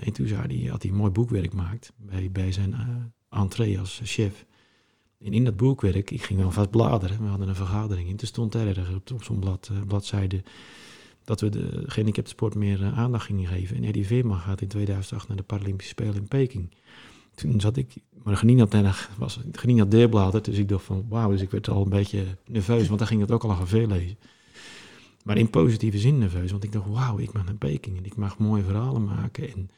[0.00, 0.28] en toen
[0.68, 2.78] had hij een mooi boekwerk gemaakt bij, bij zijn eh
[3.30, 4.46] entree als chef.
[5.24, 8.10] En in dat boekwerk, ik ging wel vast bladeren, we hadden een vergadering.
[8.10, 10.42] En toen stond er ergens op, zo'n blad, eh, bladzijde
[11.24, 13.76] dat we de gehandicapte sport meer eh, aandacht gingen geven.
[13.76, 16.70] En Eddie Veerman gaat in 2008 naar de Paralympische Spelen in Peking.
[17.34, 21.30] Toen zat ik, maar Genien had, was, Genien had deerbladerd, dus ik dacht van wauw,
[21.30, 24.18] dus ik werd al een beetje nerveus, want daar ging het ook al veel lezen.
[25.24, 28.16] Maar in positieve zin nerveus, want ik dacht wauw, ik mag naar Peking en ik
[28.16, 29.52] mag mooie verhalen maken.
[29.52, 29.70] En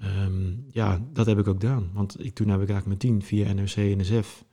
[0.00, 1.90] ehm, ja, dat heb ik ook gedaan.
[1.92, 4.44] Want ik, toen heb ik eigenlijk met tien via NOC en NSF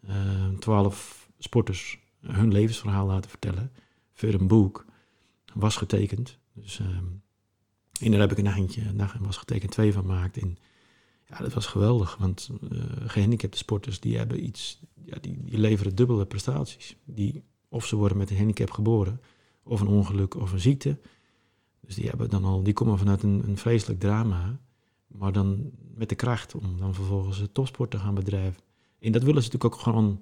[0.00, 3.72] eh, twaalf sporters hun levensverhaal laten vertellen.
[4.12, 4.84] Voor een boek.
[5.54, 6.38] Was getekend.
[6.52, 7.04] Dus, ehm,
[8.00, 10.36] en daar heb ik een eindje, een was getekend twee van gemaakt.
[10.36, 10.56] En
[11.28, 12.16] ja, dat was geweldig.
[12.16, 16.96] Want eh gehandicapte sporters die hebben iets, ja, die, die leveren dubbele prestaties.
[17.04, 19.20] Die, of ze worden met een handicap geboren,
[19.62, 20.98] of een ongeluk of een ziekte.
[21.80, 24.60] Dus die, hebben dan al, die komen vanuit een, een vreselijk drama.
[25.18, 28.60] Maar dan met de kracht om dan vervolgens het topsport te gaan bedrijven.
[28.98, 30.20] En dat willen ze natuurlijk ook gewoon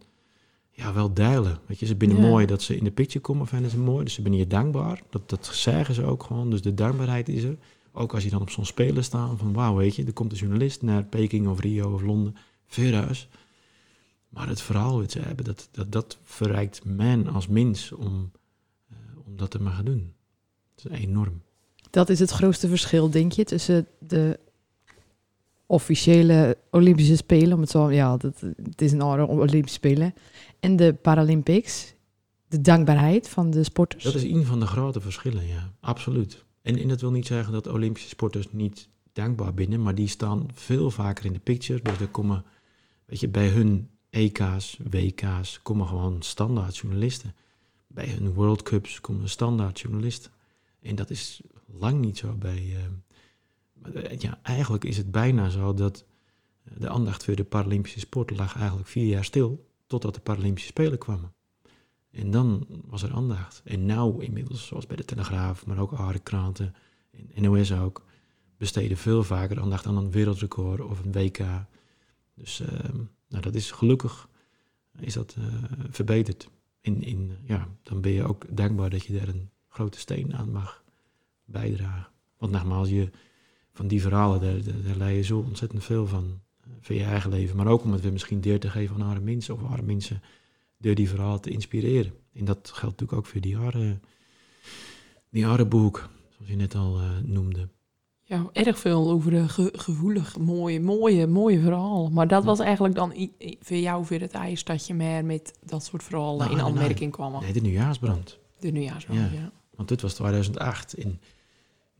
[0.70, 1.58] ja, wel deilen.
[1.66, 2.28] Weet je, ze vinden Ja.
[2.28, 4.04] mooi dat ze in de picture komen, vinden ze mooi.
[4.04, 5.02] Dus ze zijn hier dankbaar.
[5.10, 6.50] Dat, dat zeggen ze ook gewoon.
[6.50, 7.56] Dus de dankbaarheid is er.
[7.92, 10.38] Ook als je dan op zo'n spelen staat van wauw, weet je, er komt een
[10.38, 13.28] journalist naar Peking of Rio of Londen, veruit.
[14.28, 18.30] Maar het verhaal wat ze hebben, dat, dat, dat verrijkt men als mens om,
[18.88, 20.12] eh, om dat te mogen doen.
[20.74, 21.42] Dat is enorm.
[21.90, 24.38] Dat is het grootste verschil, denk je, tussen de
[25.70, 30.14] officiële Olympische Spelen, om het zo, ja, dat, het is een andere Olympische Spelen,
[30.60, 31.94] en de Paralympics.
[32.48, 34.04] De dankbaarheid van de sporters.
[34.04, 36.44] Dat is een van de grote verschillen, ja, absoluut.
[36.62, 40.46] En, en dat wil niet zeggen dat Olympische sporters niet dankbaar binnen, maar die staan
[40.54, 41.82] veel vaker in de picture.
[41.82, 42.44] Dus er komen,
[43.06, 47.34] weet je, bij hun EK's, WK's komen gewoon standaard journalisten.
[47.86, 50.30] Bij hun World Cups komen standaard journalisten.
[50.82, 52.76] En dat is lang niet zo bij.
[52.76, 52.82] eh,
[54.18, 56.04] ja, eigenlijk is het bijna zo dat
[56.62, 60.68] eh, de aandacht voor de Paralympische sport lag eigenlijk vier jaar stil, totdat de Paralympische
[60.68, 61.32] Spelen kwamen.
[62.10, 63.62] En dan was er aandacht.
[63.64, 66.74] En nou inmiddels, zoals bij de Telegraaf, maar ook andere kranten
[67.10, 68.04] en NOS ook,
[68.56, 71.38] besteden veel vaker aandacht aan een wereldrecord of een WK.
[72.34, 72.96] Dus ehm,
[73.28, 74.28] nou, dat is gelukkig
[74.98, 75.44] is dat eh,
[75.90, 76.48] verbeterd.
[76.80, 80.52] In, in, ja, dan ben je ook dankbaar dat je daar een grote steen aan
[80.52, 80.84] mag
[81.44, 82.08] bijdragen.
[82.38, 83.10] Want nogmaals, je,
[83.72, 86.40] van die verhalen, daar, daar, daar leer je zo ontzettend veel van.
[86.64, 87.56] eh, Van je eigen leven.
[87.56, 89.54] Maar ook om het weer misschien deur te geven aan andere mensen.
[89.54, 90.22] Of andere mensen
[90.78, 92.12] door die verhalen te inspireren.
[92.34, 93.98] En dat geldt natuurlijk ook voor die andere
[95.30, 97.68] die oude boek, zoals je net al eh, noemde.
[98.22, 102.12] Ja, erg veel over de ge- gevoelig, mooie, mooie, mooie verhalen.
[102.12, 103.12] Maar dat was eigenlijk dan
[103.60, 106.64] voor jou weer het ijs dat je meer met dat soort verhalen Nou, in nee,
[106.66, 107.40] aanmerking kwam.
[107.42, 108.38] Nee, de nieuwjaarsbrand.
[108.60, 109.38] De nieuwjaarsbrand, Ja.
[109.40, 109.52] ja.
[109.74, 110.94] Want dit was 2008.
[110.94, 111.18] In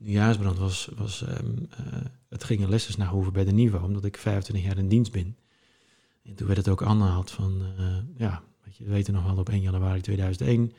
[0.01, 1.85] nieuwjaarsbrand was, was ehm, eh,
[2.29, 5.11] het ging er lessens naar over bij de niveau, omdat ik 25 jaar in dienst
[5.11, 5.37] ben.
[6.23, 9.37] En toen werd het ook aangehaald van, eh, ja, weet je, we weten nog wel
[9.37, 10.73] op 1 januari 2001.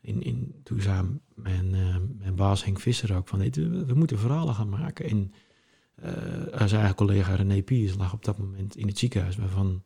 [0.00, 4.54] In, in, toen zei mijn, eh, mijn baas Henk Visser ook van, we, moeten verhalen
[4.54, 5.08] gaan maken.
[5.10, 5.32] En
[6.68, 9.82] zijn eigen collega René Piers lag op dat moment in het ziekenhuis, waarvan,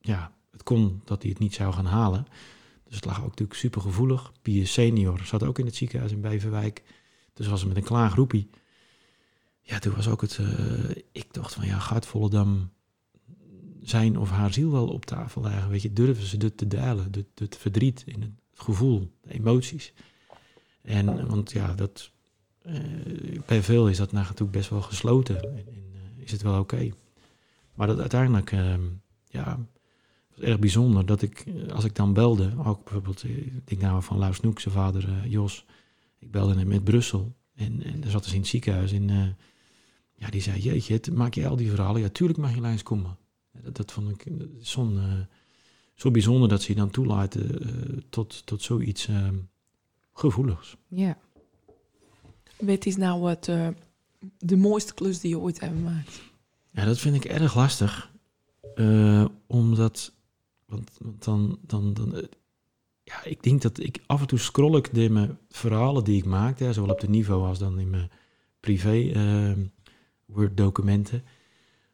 [0.00, 2.26] ja, het kon dat hij het niet zou gaan halen.
[2.84, 4.32] Dus het lag ook natuurlijk super gevoelig.
[4.42, 6.82] Piers senior zat ook in het ziekenhuis in Beverwijk.
[7.38, 8.50] Dus was er met een klaargroepie.
[9.62, 10.38] Ja, toen was ook het...
[10.38, 12.70] eh, ik dacht van, ja, gaat Volendam
[13.82, 15.70] zijn of haar ziel wel op tafel leggen?
[15.70, 17.08] Weet je, durven ze dit te delen?
[17.10, 19.92] Het, het verdriet en het gevoel, de emoties.
[20.82, 22.10] En, want ja, dat...
[22.62, 22.74] eh,
[23.46, 25.42] bij veel is dat natuurlijk best wel gesloten.
[25.42, 26.90] En, en eh, is het wel oké.
[27.74, 28.52] Maar dat uiteindelijk...
[28.52, 28.82] ehm,
[29.30, 29.66] ja,
[30.34, 34.18] was erg bijzonder dat ik, als ik dan belde, ook bijvoorbeeld, ik denk nou van
[34.18, 35.64] Lau Snoek, zijn vader Jos,
[36.18, 39.28] ik belde hem met Brussel en, en daar zat dus in het ziekenhuis en eh,
[40.14, 42.00] ja, die zei, jeetje, het, maak je al die verhalen?
[42.00, 43.16] Ja, tuurlijk mag je langskomen.
[43.52, 45.20] Ja, Dat, dat vond ik eh, zo'n, eh,
[45.94, 49.28] zo bijzonder dat ze je dan toelaten tot, tot zoiets eh,
[50.12, 50.76] gevoeligs.
[50.88, 51.18] Ja.
[52.58, 53.68] Wat is nou eh,
[54.38, 56.20] de mooiste klus die je ooit hebt gemaakt?
[56.70, 58.10] Ja, dat vind ik erg lastig.
[59.46, 60.12] omdat,
[60.66, 62.28] want, want dan, dan, dan
[63.08, 66.24] ja, ik denk dat ik af en toe scroll ik de mijn verhalen die ik
[66.24, 68.10] maak, hè, zowel op de niveau als dan in mijn
[68.60, 69.64] privé eh,
[70.26, 71.22] Word documenten.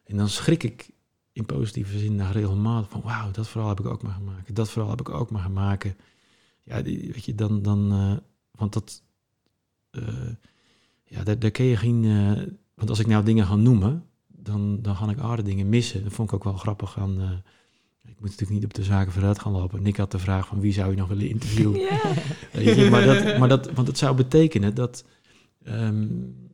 [0.04, 0.90] En dan schrik ik
[1.32, 4.54] in positieve zin naar regelmatig van, wauw, dat verhaal heb ik ook maar gemaakt.
[4.54, 5.94] Dat verhaal heb ik ook maar gemaakt.
[6.62, 8.16] Ja, die, weet je, dan, dan eh,
[8.50, 9.02] want dat,
[9.90, 10.32] eh,
[11.04, 14.82] ja, daar, daar kun je geen, eh, want als ik nou dingen ga noemen, dan,
[14.82, 16.02] dan ga ik aarde dingen missen.
[16.04, 17.42] Dat vond ik ook wel grappig aan.
[18.06, 19.82] Ik moet natuurlijk niet op de zaken vooruit gaan lopen.
[19.82, 21.72] Nick had de vraag van wie zou je nog willen interviewen.
[22.52, 25.04] Weet je, maar, dat, maar dat, want het zou betekenen dat,
[25.64, 26.06] ehm,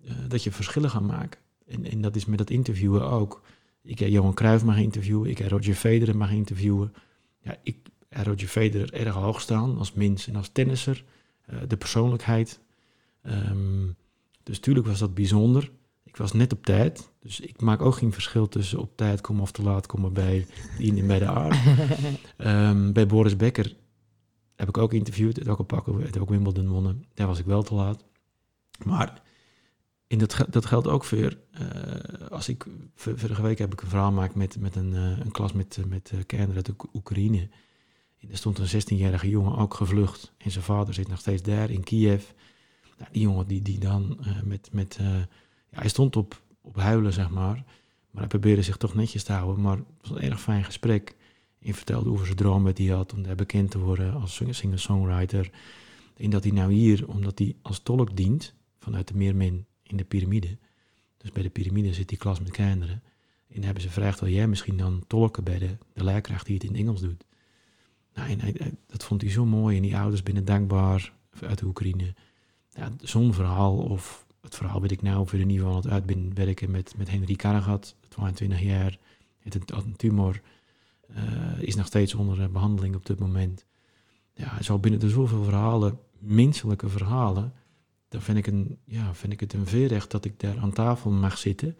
[0.04, 1.40] eh, dat je verschillen gaat maken.
[1.66, 3.42] En, en dat is met dat interviewen ook.
[3.82, 6.92] Ik heb Johan Cruijff mag interviewen, ik heb Roger Federer mag interviewen.
[7.42, 7.76] Ja, ik
[8.08, 11.04] heb Roger Federer erg hoog staan als mens en als tennisser.
[11.42, 12.60] Eh, de persoonlijkheid.
[13.22, 13.86] Ehm,
[14.42, 15.70] dus tuurlijk was dat bijzonder.
[16.10, 19.42] Ik was net op tijd, dus ik maak ook geen verschil tussen op tijd komen
[19.42, 20.46] of te laat komen bij
[20.78, 21.56] de in bij de aard.
[22.36, 23.76] Ehm, bij Boris Becker
[24.56, 27.04] heb ik ook geïnterviewd, het ook al pakken, het ook Wimbledon wonnen.
[27.14, 28.04] Daar was ik wel te laat.
[28.84, 29.22] Maar
[30.06, 33.88] in dat, dat geldt ook voor, eh, als ik, vor- vorige week heb ik een
[33.88, 37.48] verhaal gemaakt met, met een, eh, een klas met, met eh, kinderen uit Oek- Oekraïne.
[38.18, 40.32] En er stond een 16-jarige jongen ook gevlucht.
[40.38, 42.24] En zijn vader zit nog steeds daar in Kiev.
[42.98, 44.98] Nou, die jongen die, die dan met, met
[45.70, 47.64] hij stond op, op huilen, zeg maar.
[48.10, 49.62] Maar hij probeerde zich toch netjes te houden.
[49.62, 51.16] Maar het was een erg fijn gesprek.
[51.60, 55.50] En vertelde over zijn droom hij had om daar bekend te worden als singer- singer-songwriter.
[56.16, 60.04] En dat hij nou hier, omdat hij als tolk dient vanuit de Meermin in de
[60.04, 60.58] piramide.
[61.16, 63.02] Dus bij de piramide zit die klas met kinderen.
[63.48, 66.76] En hebben ze gevraagd, wil jij misschien dan tolken bij de, de die het in
[66.76, 67.24] Engels doet?
[68.14, 69.76] Nou, en hij- hij- dat vond hij zo mooi.
[69.76, 72.14] En die ouders binnen dankbaar uit de Oekraïne.
[72.74, 76.06] Ja, zo'n verhaal of het verhaal weet ik nou voor de nieuwe aan het uit
[76.06, 78.98] ben werken met, met Henry Karagat, 22 jaar,
[79.38, 80.40] heeft een, had een tumor,
[81.08, 83.64] eh, is nog steeds onder eh, behandeling op dit moment.
[84.34, 87.52] Ja, zo binnen de zoveel verhalen, menselijke verhalen,
[88.08, 91.10] dan vind ik, een, ja, vind ik het een veerrecht dat ik daar aan tafel
[91.10, 91.76] mag zitten.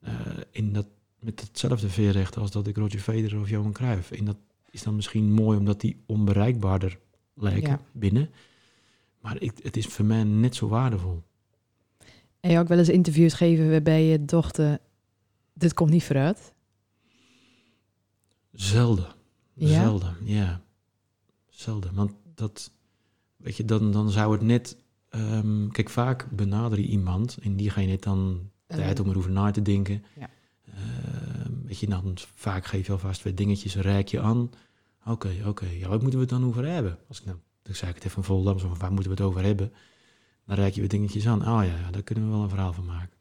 [0.00, 0.12] eh,
[0.50, 0.86] in dat,
[1.20, 4.10] met hetzelfde veerrecht als dat ik Roger Federer of Johan Cruijff.
[4.10, 4.36] En dat
[4.70, 6.98] is dan misschien mooi omdat die onbereikbaarder
[7.34, 7.80] lijken Ja.
[7.92, 8.30] binnen.
[9.20, 11.22] Maar ik, het is voor mij net zo waardevol.
[12.46, 14.78] En je ook wel eens interviews geven waarbij je dochter,
[15.52, 16.52] dit komt niet vooruit.
[18.52, 19.06] Zelden.
[19.52, 19.82] Ja?
[19.82, 20.60] Zelden, ja.
[21.48, 21.94] Zelden.
[21.94, 22.70] Want dat,
[23.36, 24.76] weet je, dan, dan zou het net...
[25.08, 29.30] ehm, kijk, vaak benader je iemand en die ga je net dan tijd om erover
[29.30, 30.04] na te denken.
[30.18, 30.30] Ja.
[30.64, 34.50] Ehm, weet je, dan vaak geef je alvast weer dingetjes, rijk je aan.
[35.06, 36.98] Oké, oké, ja, wat moeten we het dan over hebben?
[37.08, 39.42] Als ik nou, dan zei ik het even vol, dan waar moeten we het over
[39.42, 39.72] hebben?
[40.46, 41.42] Dan reik je weer dingetjes aan.
[41.42, 43.16] Ah ja, daar kunnen we wel een verhaal van maken.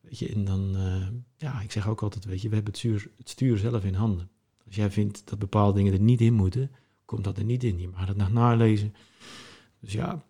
[0.00, 1.06] Weet je, en dan, eh,
[1.36, 3.94] ja, ik zeg ook altijd, weet je, we hebben het stuur, het stuur zelf in
[3.94, 4.30] handen.
[4.66, 6.70] Als jij vindt dat bepaalde dingen er niet in moeten,
[7.04, 7.80] komt dat er niet in.
[7.80, 8.94] Je mag het nog nalezen.
[9.80, 10.24] Dus ja,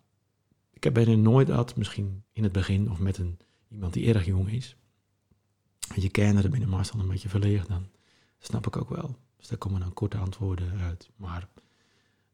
[0.73, 4.27] ik heb bijna nooit gehad, misschien in het begin of met een, iemand die erg
[4.27, 4.77] jong is.
[5.95, 7.87] En je kinderen binnen Marcel een beetje verlegen dan.
[8.39, 9.17] Snap ik ook wel.
[9.37, 11.11] Dus daar komen dan korte antwoorden uit.
[11.17, 11.49] Maar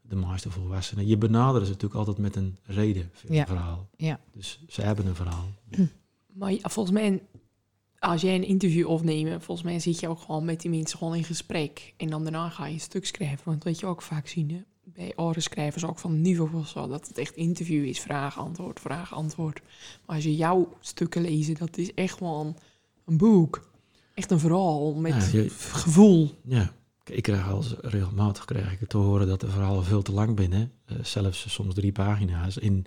[0.09, 1.07] de meeste volwassenen.
[1.07, 3.41] Je benadert ze natuurlijk altijd met een reden voor Ja.
[3.41, 3.89] een verhaal.
[3.97, 4.21] Ja.
[4.33, 5.49] Dus ze hebben een verhaal.
[6.33, 7.23] Maar volgens mij,
[7.99, 11.15] als jij een interview opneemt, volgens mij zit je ook gewoon met die mensen gewoon
[11.15, 11.95] in gesprek.
[11.97, 13.41] En dan daarna ga je een stuk schrijven.
[13.45, 17.09] Want wat je ook vaak zien hè, bij orenschrijvers, ook van niveau of zo, dat
[17.09, 18.01] het echt interview is.
[18.01, 19.61] Vraag, antwoord, vraag, antwoord.
[20.07, 22.57] Maar als je jouw stukken leest, dat is echt gewoon
[23.05, 23.69] een boek.
[24.15, 26.31] Echt een verhaal met Ja, je- gevoel.
[26.45, 26.73] Ja,
[27.11, 30.73] ik krijg al regelmatig krijg ik te horen dat de verhalen veel te lang binnen.
[31.03, 32.59] zelfs soms drie pagina's.
[32.59, 32.85] En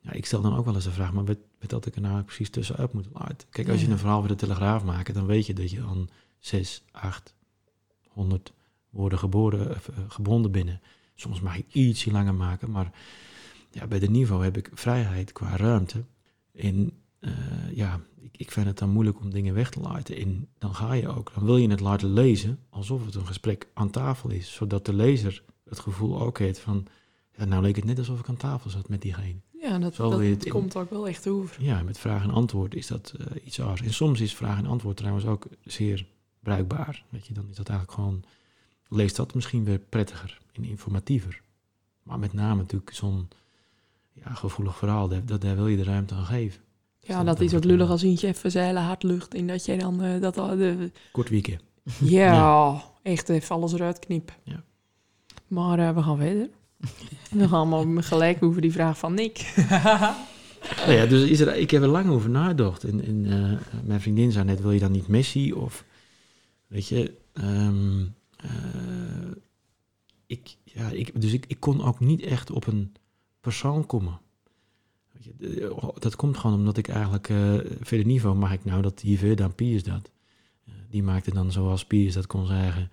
[0.00, 2.00] ja, ik stel dan ook wel eens de vraag, maar wat, wat had ik er
[2.00, 3.48] nou precies tussenuit moeten laten?
[3.50, 6.08] Kijk, als je een verhaal voor de Telegraaf maakt, dan weet je dat je aan
[6.38, 7.34] zes, acht,
[8.08, 8.52] honderd
[8.90, 10.80] woorden geboren, of, eh, gebonden binnen.
[11.14, 12.92] Soms mag ik ietsje langer maken, maar
[13.70, 16.04] ja, bij de niveau heb ik vrijheid qua ruimte.
[16.54, 16.92] En
[17.26, 20.16] eh, ja, ik, ik vind het dan moeilijk om dingen weg te laten.
[20.16, 23.68] En dan ga je ook, dan wil je het laten lezen alsof het een gesprek
[23.74, 24.54] aan tafel is.
[24.54, 26.86] Zodat de lezer het gevoel ook heeft van,
[27.36, 29.40] ja, nou leek het net alsof ik aan tafel zat met diegene.
[29.60, 31.62] Ja, dat, dat het komt ook wel echt over.
[31.62, 33.80] Ja, met vraag en antwoord is dat eh, iets anders.
[33.80, 36.06] En soms is vraag en antwoord trouwens ook zeer
[36.40, 37.04] bruikbaar.
[37.08, 38.24] Weet je, dan is dat eigenlijk gewoon,
[38.88, 41.42] leest dat misschien weer prettiger en informatiever.
[42.02, 43.28] Maar met name natuurlijk zo'n
[44.12, 46.60] ja, gevoelig verhaal, daar, dat, daar wil je de ruimte aan geven.
[47.06, 49.34] Ja, dat is het lullig als eentje even zeilen hard lucht.
[49.34, 51.62] En dat jij dan eh, dat al de, Kort weekend.
[52.00, 54.34] Ja, echt even alles eruit knippen.
[54.42, 54.62] Ja.
[55.46, 56.48] Maar eh, we gaan verder.
[57.30, 59.52] we gaan maar gelijk over die vraag van Nick.
[60.76, 62.84] Nou ja, dus is er, ik heb er lang over nagedacht.
[62.84, 65.52] En, en eh, mijn vriendin zei net, wil je dan niet Messi?
[65.52, 65.84] Of,
[66.66, 68.00] weet je, ehm,
[68.36, 69.30] eh,
[70.26, 72.92] ik, ja, ik, dus ik, ik kon ook niet echt op een
[73.40, 74.20] persoon komen.
[75.38, 79.36] De- dat komt gewoon omdat ik eigenlijk, eh verder niveau mag ik nou dat hier
[79.36, 80.10] dan Piers dat.
[80.66, 82.90] Eh, die maakte dan zoals Piers dat kon zeggen,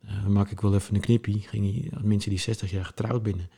[0.00, 1.40] eh maak ik wel even een knippie.
[1.40, 3.50] Ging hij, mensen die 60 jaar getrouwd binnen.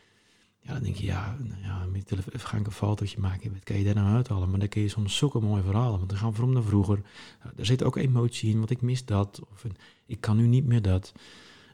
[0.60, 3.52] Ja, dan denk je, ja, nou ja met telefoon ga ik een fotootje maken.
[3.52, 4.50] Wat kan je daar nou uithalen?
[4.50, 5.98] Maar dan kun je soms zulke mooie verhalen.
[5.98, 7.00] Want dan gaan we naar vroeger.
[7.42, 9.40] Nou, er zit ook emotie in, want ik mis dat.
[9.52, 11.12] Of een, ik kan nu niet meer dat.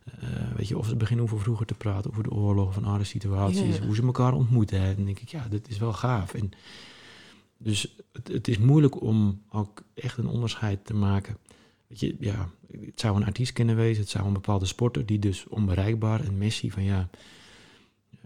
[0.04, 3.04] Eh, weet je, of ze beginnen over vroeger te praten, over de oorlog, of andere
[3.04, 3.84] situaties, Ja.
[3.86, 4.80] hoe ze elkaar ontmoeten.
[4.80, 4.94] Hè.
[4.94, 6.34] Dan denk ik, ja, dit is wel gaaf.
[6.34, 6.50] En
[7.58, 11.36] dus het, het is moeilijk om ook echt een onderscheid te maken.
[11.86, 12.48] Weet je, ja,
[12.80, 16.38] het zou een artiest kunnen wezen, het zou een bepaalde sporter, die dus onbereikbaar, en
[16.38, 17.08] Messi, van ja,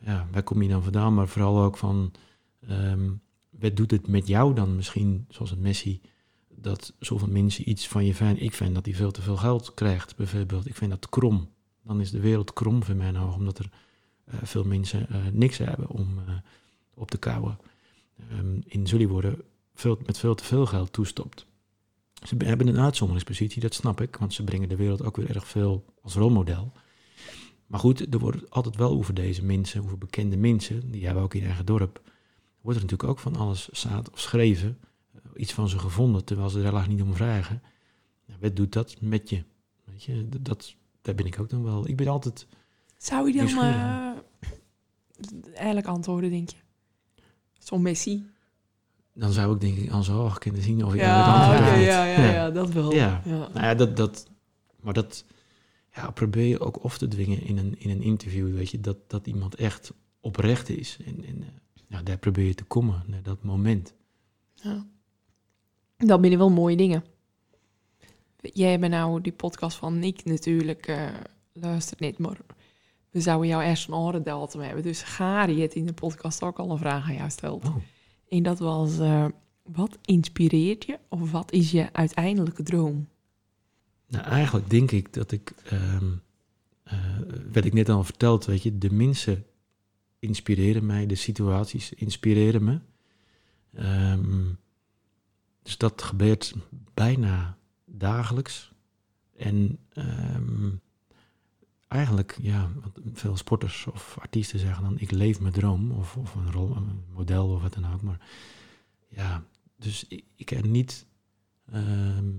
[0.04, 1.14] ja, waar kom je dan vandaan?
[1.14, 2.12] Maar vooral ook van,
[2.68, 3.10] ehm,
[3.50, 6.00] wat doet het met jou dan misschien, zoals het Messi,
[6.54, 8.42] dat zoveel mensen iets van je fijn.
[8.42, 10.66] Ik vind dat hij veel te veel geld krijgt, bijvoorbeeld.
[10.66, 11.48] Ik vind dat krom.
[11.86, 13.70] Dan is de wereld krom voor mij nou, omdat er
[14.24, 16.34] eh, veel mensen eh, niks hebben om eh,
[16.94, 17.58] op te kouwen.
[18.30, 19.42] Ehm, in zullen worden
[19.74, 21.46] veel, met veel te veel geld toestopt.
[22.22, 25.48] Ze hebben een uitzonderingspositie, dat snap ik, want ze brengen de wereld ook weer erg
[25.48, 26.72] veel als rolmodel.
[27.66, 31.34] Maar goed, er wordt altijd wel over deze mensen, over bekende mensen, die hebben ook
[31.34, 32.00] in eigen dorp,
[32.60, 34.78] wordt er natuurlijk ook van alles zaad of schreven,
[35.36, 37.62] iets van ze gevonden, terwijl ze er eigenlijk niet om vragen.
[38.40, 39.42] Wat doet dat met je?
[39.84, 40.74] Weet je, dat,
[41.06, 41.88] daar ben ik ook dan wel.
[41.88, 42.46] Ik ben altijd,
[42.96, 44.12] Zou je dan eh,
[45.54, 46.56] eigenlijk antwoorden, denk je?
[47.58, 48.26] Zo'n Messi?
[49.16, 51.86] dan zou ik denk ik aan ogen kunnen zien of ik Ja, antwoord ja, weet.
[51.86, 52.92] ja, ja, dat wel.
[52.92, 53.22] Ja.
[53.24, 53.36] ja.
[53.38, 54.26] Nou ja, dat, dat,
[54.80, 55.24] maar dat
[55.94, 58.96] ja, probeer je ook of te dwingen in een, in een interview, weet je, dat,
[59.06, 60.98] dat iemand echt oprecht is.
[61.06, 61.48] En, en eh,
[61.88, 63.94] ja, daar probeer je te komen, naar dat moment.
[64.54, 64.86] Ja.
[65.96, 67.04] Dat binnen wel mooie dingen.
[68.52, 71.08] Jij hebt nou die podcast van Nick natuurlijk, eh
[71.60, 72.38] luistert niet, maar
[73.10, 74.82] we zouden jou eerst een orendatum hebben.
[74.82, 77.64] Dus Gary het in de podcast ook al een vraag aan jou stelt.
[77.64, 77.76] Oh.
[78.28, 79.26] En dat was, eh,
[79.62, 83.08] wat inspireert je of wat is je uiteindelijke droom?
[84.08, 86.04] Nou, eigenlijk denk ik dat ik, ehm
[86.82, 87.18] eh,
[87.52, 89.44] werd ik net al verteld, weet je, de mensen
[90.18, 92.80] inspireren mij, de situaties inspireren me.
[93.74, 94.44] Ehm,
[95.62, 96.54] dus dat gebeurt
[96.94, 97.58] bijna
[97.98, 98.72] dagelijks.
[99.36, 100.70] En ehm,
[101.88, 102.70] eigenlijk, ja,
[103.12, 107.04] veel sporters of artiesten zeggen dan, ik leef mijn droom, of, of een rol, een
[107.12, 108.02] model of wat dan ook.
[108.02, 108.20] Maar
[109.08, 109.44] ja,
[109.76, 111.06] dus ik, ik er niet
[111.72, 112.30] ehm,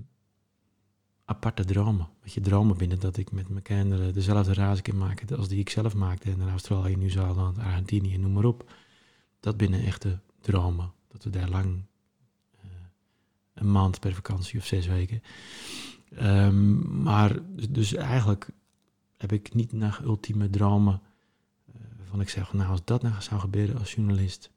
[1.26, 2.10] aparte dromen.
[2.22, 5.60] Weet je, dromen binnen dat ik met mijn kinderen dezelfde reizen kan maken als die
[5.60, 8.72] ik zelf maakte in Australië, Nieuw-Zeeland, Argentinië, noem maar op.
[9.39, 10.91] Dat binnen echte dromen.
[11.08, 11.82] Dat we daar lang,
[13.60, 15.22] een maand per vakantie of zes weken.
[16.16, 17.39] Ehm, maar
[17.70, 18.49] dus, eigenlijk
[19.18, 21.01] heb ik niet naar ultieme dromen
[21.66, 24.51] eh, waarvan ik zeg, nou als dat nou zou gebeuren als journalist,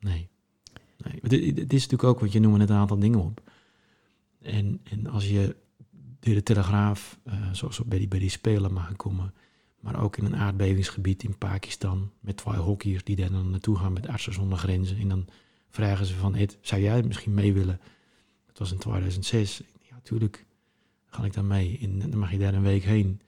[0.00, 0.28] nee.
[0.98, 1.18] nee.
[1.22, 3.42] Het, is natuurlijk ook, want je noemde net een aantal dingen op.
[4.40, 5.56] En, en als je
[6.20, 9.34] door de Telegraaf, eh, zoals bij die, bij die Spelen mag komen,
[9.80, 12.10] Maar ook in een aardbevingsgebied in Pakistan.
[12.20, 14.98] Met twee hockeyers die daar dan naartoe gaan met artsen zonder grenzen.
[14.98, 15.26] En dan
[15.68, 17.80] vragen ze van, Ed, zou jij misschien mee willen?
[18.56, 19.62] Dat was in 2006.
[19.80, 20.46] Ja, natuurlijk
[21.06, 21.78] ga ik dan mee.
[21.82, 23.20] En dan mag je daar een week heen.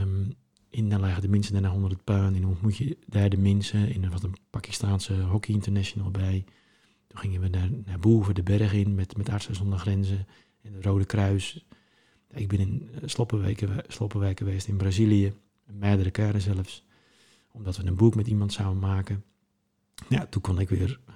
[0.00, 0.34] Um,
[0.68, 2.34] in dan leggen de mensen daarna onder het puin.
[2.34, 3.94] En dan ontmoet je daar de mensen.
[3.94, 6.44] En er was een Pakistaanse hockey international bij.
[7.06, 10.26] Toen gingen we naar, naar boven de berg in met, met Artsen zonder Grenzen
[10.62, 11.64] en het Rode Kruis.
[12.32, 13.00] Ik ben in uh,
[13.88, 15.32] Sloppenwijk geweest in Brazilië,
[15.64, 16.84] meerdere keren zelfs,
[17.52, 19.24] omdat we een boek met iemand zouden maken.
[20.08, 21.14] Ja, toen kon ik weer, uh,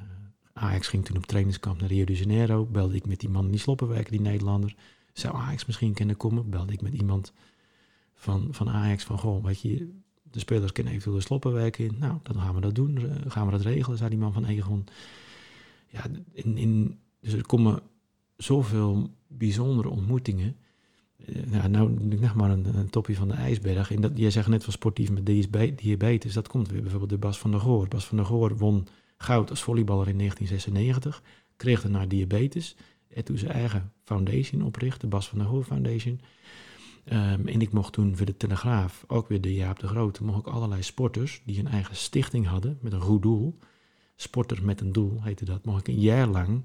[0.54, 3.50] Ajax ging toen op trainingskamp naar Rio de Janeiro, belde ik met die man in
[3.50, 4.74] die Sloppenwijk, die Nederlander.
[5.12, 6.50] Zou Ajax misschien kunnen komen?
[6.50, 7.32] Belde ik met iemand
[8.14, 9.88] van, van Ajax van, goh, weet je,
[10.22, 11.96] de spelers kunnen eventueel de Sloppenwijk in.
[11.98, 14.44] Nou, dan gaan we dat doen, uh, gaan we dat regelen, zei die man van
[14.44, 14.84] Egon.
[15.88, 17.82] Ja, in, in, dus er komen
[18.36, 20.56] zoveel bijzondere ontmoetingen.
[21.26, 21.90] Uh, nou, nou
[22.20, 23.90] nog maar een, een, topje van de ijsberg.
[23.90, 25.26] En dat, jij zegt net van sportief met
[25.76, 27.88] diabetes, dat komt weer bijvoorbeeld de Bas van der Goor.
[27.88, 28.86] Bas van der Goor won
[29.16, 31.22] goud als volleyballer in 1996,
[31.56, 32.76] kreeg daarna diabetes.
[33.08, 36.20] En toen zijn eigen foundation opricht, de Bas van der Goor Foundation.
[37.12, 40.38] Um, en ik mocht toen voor de Telegraaf, ook weer de Jaap de Grote, mocht
[40.38, 43.58] ik allerlei sporters die een eigen stichting hadden met een goed doel.
[44.16, 45.64] Sporters met een doel heette dat.
[45.64, 46.64] Mocht ik een jaar lang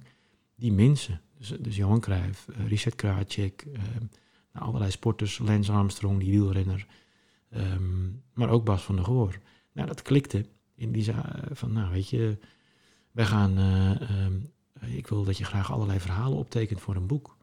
[0.56, 3.80] die mensen, dus, dus Johan Cruijff, uh, Richard Krajcek, uh,
[4.54, 6.88] nou, allerlei sporters, Lance Armstrong, die wielrenner,
[7.56, 9.40] um, maar ook Bas van der Goor.
[9.74, 10.46] Nou, dat klikte.
[10.80, 11.18] En die zei
[11.52, 12.38] van, nou weet je,
[13.12, 17.38] wij gaan, uh, um, ik wil dat je graag allerlei verhalen optekent voor een boek.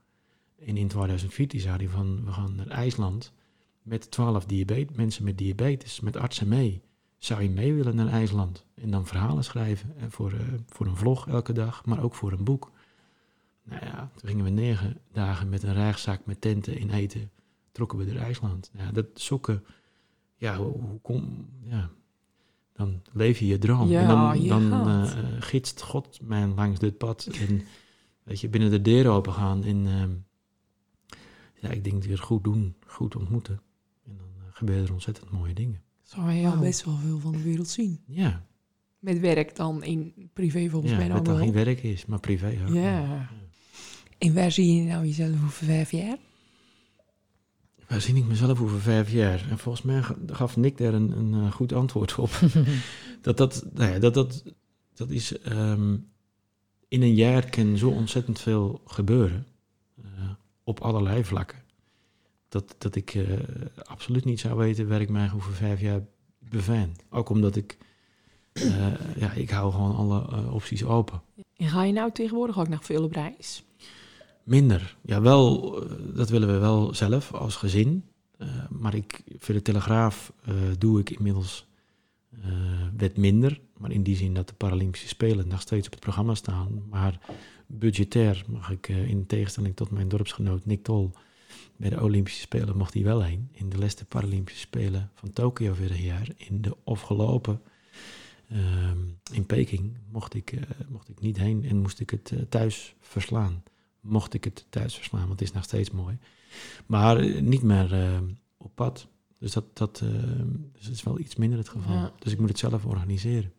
[0.58, 3.32] En in 2014 zei hij van, we gaan naar IJsland
[3.82, 4.46] met 12
[4.94, 6.82] mensen met diabetes, met artsen mee.
[7.18, 8.64] Zou je mee willen naar IJsland?
[8.74, 10.34] En dan verhalen schrijven en voor,
[10.66, 12.70] voor een vlog elke dag, maar ook voor een boek.
[13.62, 17.30] Nou ja, toen gingen we negen dagen met een reigzak met tenten en eten,
[17.72, 18.70] trokken we door IJsland.
[18.74, 19.64] Ja, dat zoeken,
[20.36, 21.90] ja, hoe, hoe kom, ja,
[22.76, 23.88] dan leef je je droom.
[23.88, 27.62] Ja, en dan, dan uh, gidst God mij langs dit pad en
[28.22, 29.86] weet je, binnen de deur open gaan en...
[29.86, 30.02] Uh,
[31.60, 33.60] ja, ik denk dat we het goed doen, goed ontmoeten.
[34.06, 35.82] En dan uh, gebeuren er ontzettend mooie dingen.
[36.02, 38.00] Zou je al best wel veel van de wereld zien.
[38.06, 38.46] Ja.
[38.98, 41.44] Met werk dan in privé volgens ja, mij dat dan dan wel.
[41.44, 42.74] geen werk is, maar privé ook.
[42.74, 43.28] Ja.
[44.18, 46.18] En waar zie je nou jezelf over vijf jaar?
[47.88, 49.46] Waar zie ik mezelf over vijf jaar?
[49.50, 52.30] En volgens mij gaf Nick daar een, een uh, goed antwoord op.
[53.22, 54.44] dat, dat, nou ja, dat, dat,
[54.94, 55.34] dat is...
[55.48, 56.08] Um,
[56.88, 59.46] in een jaar kan zo ontzettend veel gebeuren.
[59.98, 60.04] Uh,
[60.64, 61.58] op allerlei vlakken.
[62.48, 63.38] Dat, dat ik uh,
[63.82, 66.00] absoluut niet zou weten waar ik mij over vijf jaar
[66.38, 67.02] bevind.
[67.10, 67.78] Ook omdat ik,
[68.52, 71.22] uh, ja, ik hou gewoon alle opties open.
[71.56, 73.64] En ga je nou tegenwoordig ook nog veel op reis?
[74.46, 74.96] Minder.
[75.02, 75.72] Ja, wel,
[76.14, 78.04] dat willen we wel zelf als gezin.
[78.70, 80.32] maar ik, voor de Telegraaf
[80.78, 81.66] doe ik inmiddels
[82.96, 83.60] wat minder.
[83.76, 86.82] Maar in die zin dat de Paralympische Spelen nog steeds op het programma staan.
[86.90, 87.18] Maar
[87.66, 91.10] budgetair mag ik uh, in tegenstelling tot mijn dorpsgenoot Nick Tol
[91.76, 93.48] bij de Olympische Spelen mocht hij wel heen.
[93.52, 96.28] In de laatste Paralympische Spelen van Tokio vorig jaar.
[96.36, 97.60] In de afgelopen
[98.52, 98.58] uh,
[99.32, 102.94] in Peking mocht ik, uh, mocht ik niet heen en moest ik het uh, thuis
[103.00, 103.62] verslaan.
[104.06, 106.18] Mocht ik het thuis verslaan, want het is nog steeds mooi.
[106.86, 108.20] Maar uh, niet meer
[108.56, 109.06] op pad.
[109.38, 109.98] Dus dat, dat,
[110.72, 111.94] dus dat is wel iets minder het geval.
[111.94, 112.12] Ja.
[112.18, 113.52] Dus ik moet het zelf organiseren.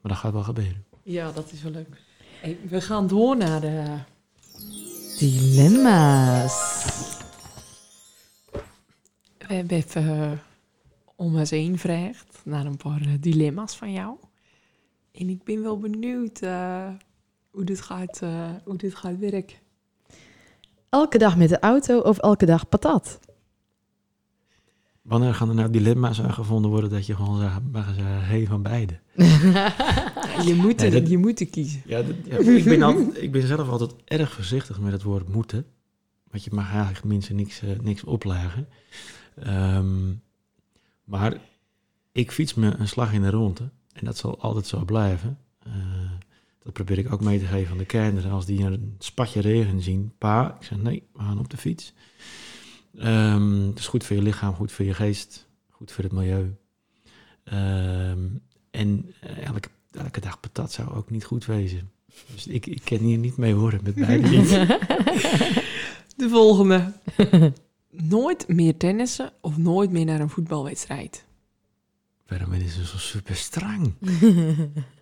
[0.00, 0.84] Maar dat gaat wel gebeuren.
[1.02, 2.02] Ja, dat is wel leuk.
[2.40, 3.98] Hey, we gaan door naar de
[5.18, 6.86] dilemma's.
[9.38, 10.32] We hebben even uh,
[11.14, 14.16] om eens heen gevraagd naar een paar dilemma's van jou.
[15.12, 16.40] En ik ben wel benieuwd
[17.50, 18.20] hoe, dit gaat,
[18.64, 19.56] hoe dit gaat werken.
[20.88, 23.18] Elke dag met de auto of elke dag patat?
[25.02, 28.62] Wanneer gaan er nou dilemma's aangevonden worden dat je gewoon zegt, mag zeggen, hey van
[28.62, 28.98] beide?
[30.48, 31.82] je, moet er, nee, dat, je moet er kiezen.
[31.84, 35.28] Ja, dat, ja ik, ben altijd, ik ben zelf altijd erg voorzichtig met het woord
[35.28, 35.66] moeten.
[36.30, 38.68] Want je mag eigenlijk mensen niks, uh, niks opleggen.
[39.46, 40.22] Um,
[41.04, 41.40] maar
[42.12, 43.70] ik fiets me een slag in de ronde.
[43.92, 45.38] En dat zal altijd zo blijven.
[45.66, 45.72] Uh,
[46.68, 48.30] dat probeer ik ook mee te geven aan de kinderen.
[48.30, 50.12] Als die een spatje regen zien.
[50.18, 51.92] Pa, ik zeg nee, we gaan op de fiets.
[52.94, 56.56] Um, het is goed voor je lichaam, goed voor je geest, goed voor het milieu.
[57.52, 61.90] Um, en elke, elke dag patat zou ook niet goed wezen.
[62.32, 64.48] Dus ik, ik kan hier niet mee horen met beide niet.
[66.16, 66.92] De volgende.
[67.90, 71.24] nooit meer tennissen of nooit meer naar een voetbalwedstrijd?
[72.26, 73.94] Waarom is ze zo super streng?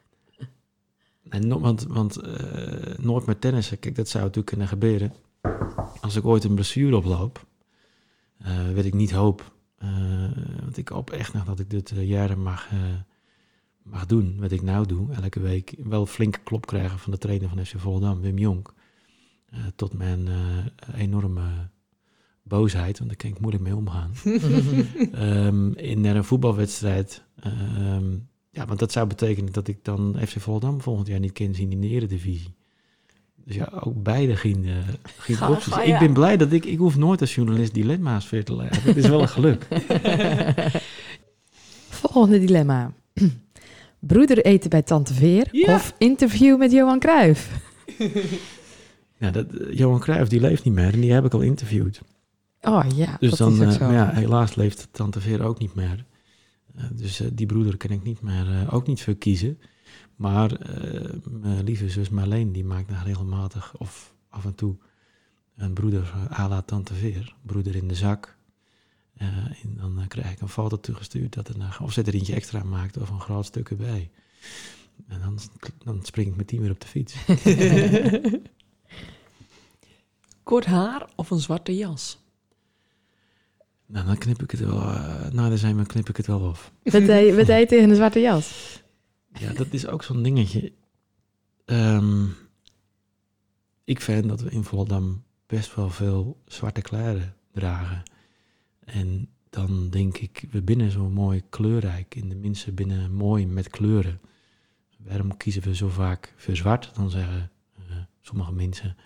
[1.28, 2.34] en no, want want uh,
[2.96, 5.12] nooit meer tennissen, kijk, dat zou natuurlijk kunnen gebeuren.
[6.00, 7.46] Als ik ooit een blessure oploop,
[8.46, 9.88] uh, wat ik niet hoop, Eh,
[10.60, 12.78] want ik hoop echt nog dat ik dit eh, jaren mag, eh,
[13.82, 14.36] mag doen.
[14.40, 15.74] Wat ik nou doe, elke week.
[15.84, 18.74] Wel flinke klop krijgen van de trainer van FC Volendam, Wim Jonk.
[19.46, 21.70] Eh, tot mijn eh, enorme
[22.42, 24.10] boosheid, want daar kan ik moeilijk mee omgaan.
[25.12, 27.24] Ehm, in een voetbalwedstrijd.
[27.40, 28.16] ehm,
[28.56, 31.72] ja, want dat zou betekenen dat ik dan FC Volendam volgend jaar niet kan zien
[31.72, 32.54] in de eredivisie.
[33.44, 34.72] Dus ja, ook beide geen, eh,
[35.16, 35.76] geen opties.
[35.76, 36.64] Ik ben blij dat ik...
[36.64, 38.82] Ik hoef nooit als journalist dilemma's weer te leggen.
[38.82, 39.66] Het is wel een geluk.
[41.88, 42.92] Volgende dilemma.
[43.98, 45.74] Broeder eten bij Tante Veer Ja.
[45.74, 47.50] of interview met Johan Cruijff?
[49.18, 52.00] Ja, dat, eh, Johan Cruijff die leeft niet meer en die heb ik al interviewd.
[52.62, 53.92] Oh ja, Dus dat dan, is ook eh, zo.
[53.92, 56.04] ja, helaas leeft Tante Veer ook niet meer.
[56.76, 59.58] Eh, dus eh, die broeder kan ik niet meer, eh, ook niet voor kiezen.
[60.16, 60.58] Maar
[61.30, 64.76] mijn lieve zus Marleen, die maakt nog regelmatig of af en toe
[65.56, 67.34] een broeder à la Tante Veer.
[67.42, 68.36] Broeder in de zak.
[69.16, 72.96] En dan krijg ik een foto toegestuurd dat er of ze er eentje extra maakt
[72.96, 74.10] of een groot stuk erbij.
[75.08, 75.38] En dan,
[75.84, 77.16] dan spring ik met die weer op de fiets.
[80.42, 82.25] Kort haar of een zwarte jas?
[83.86, 84.78] Nou, dan knip ik het wel,
[85.32, 86.72] na de zijn knip ik het wel af.
[86.82, 88.82] Deed wat deed je tegen een zwarte jas?
[89.32, 90.72] Ja, dat is ook zo'n dingetje.
[91.64, 92.26] Ehm,
[93.84, 98.02] ik vind dat we in Volendam best wel veel zwarte kleren dragen.
[98.84, 102.16] En dan denk ik, we binnen zo mooi kleurrijk.
[102.16, 104.20] En de mensen binnen mooi met kleuren.
[104.98, 106.90] Waarom kiezen we zo vaak voor zwart?
[106.94, 108.96] Dan zeggen eh, sommige mensen...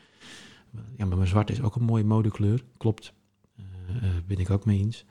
[0.97, 2.65] Ja, maar zwart is ook een mooie modekleur.
[2.77, 3.13] Klopt.
[3.91, 5.05] Eh eh, ben ik ook mee eens.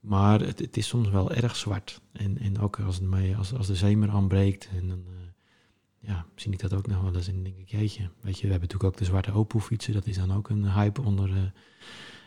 [0.00, 2.00] Maar het, het is soms wel erg zwart.
[2.12, 6.52] En, en ook als, het als, als de zeemer aanbreekt, en dan eh, ja, zie
[6.52, 7.28] ik dat ook nog wel eens.
[7.28, 9.92] En dan denk ik, jeetje, weet je, we hebben natuurlijk ook de zwarte Opel fietsen.
[9.92, 11.52] Dat is dan ook een hype onder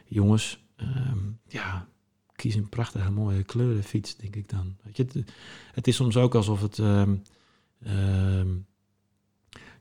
[0.05, 0.63] jongens.
[0.75, 1.17] Ehm,
[1.47, 1.87] ja,
[2.35, 4.77] kies een prachtige mooie kleurenfiets, denk ik dan.
[4.83, 5.23] Weet je,
[5.71, 6.79] het, is soms ook alsof het...
[6.79, 7.15] ehm,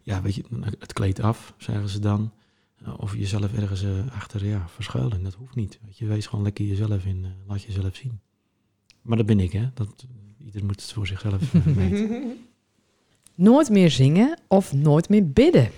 [0.06, 0.44] ja, weet je,
[0.78, 2.32] het kleedt af, zeggen ze dan.
[2.86, 5.22] Uh, Of jezelf ergens eh, achter ja, verschuilen.
[5.22, 5.78] Dat hoeft niet.
[5.84, 7.24] Weet je, wees gewoon lekker jezelf in.
[7.24, 8.20] eh, laat jezelf zien.
[9.02, 9.70] Maar dat ben ik, hè.
[9.74, 10.06] Dat,
[10.44, 12.38] ieder moet het voor zichzelf eh, weten.
[13.34, 15.70] Nooit meer zingen of nooit meer bidden?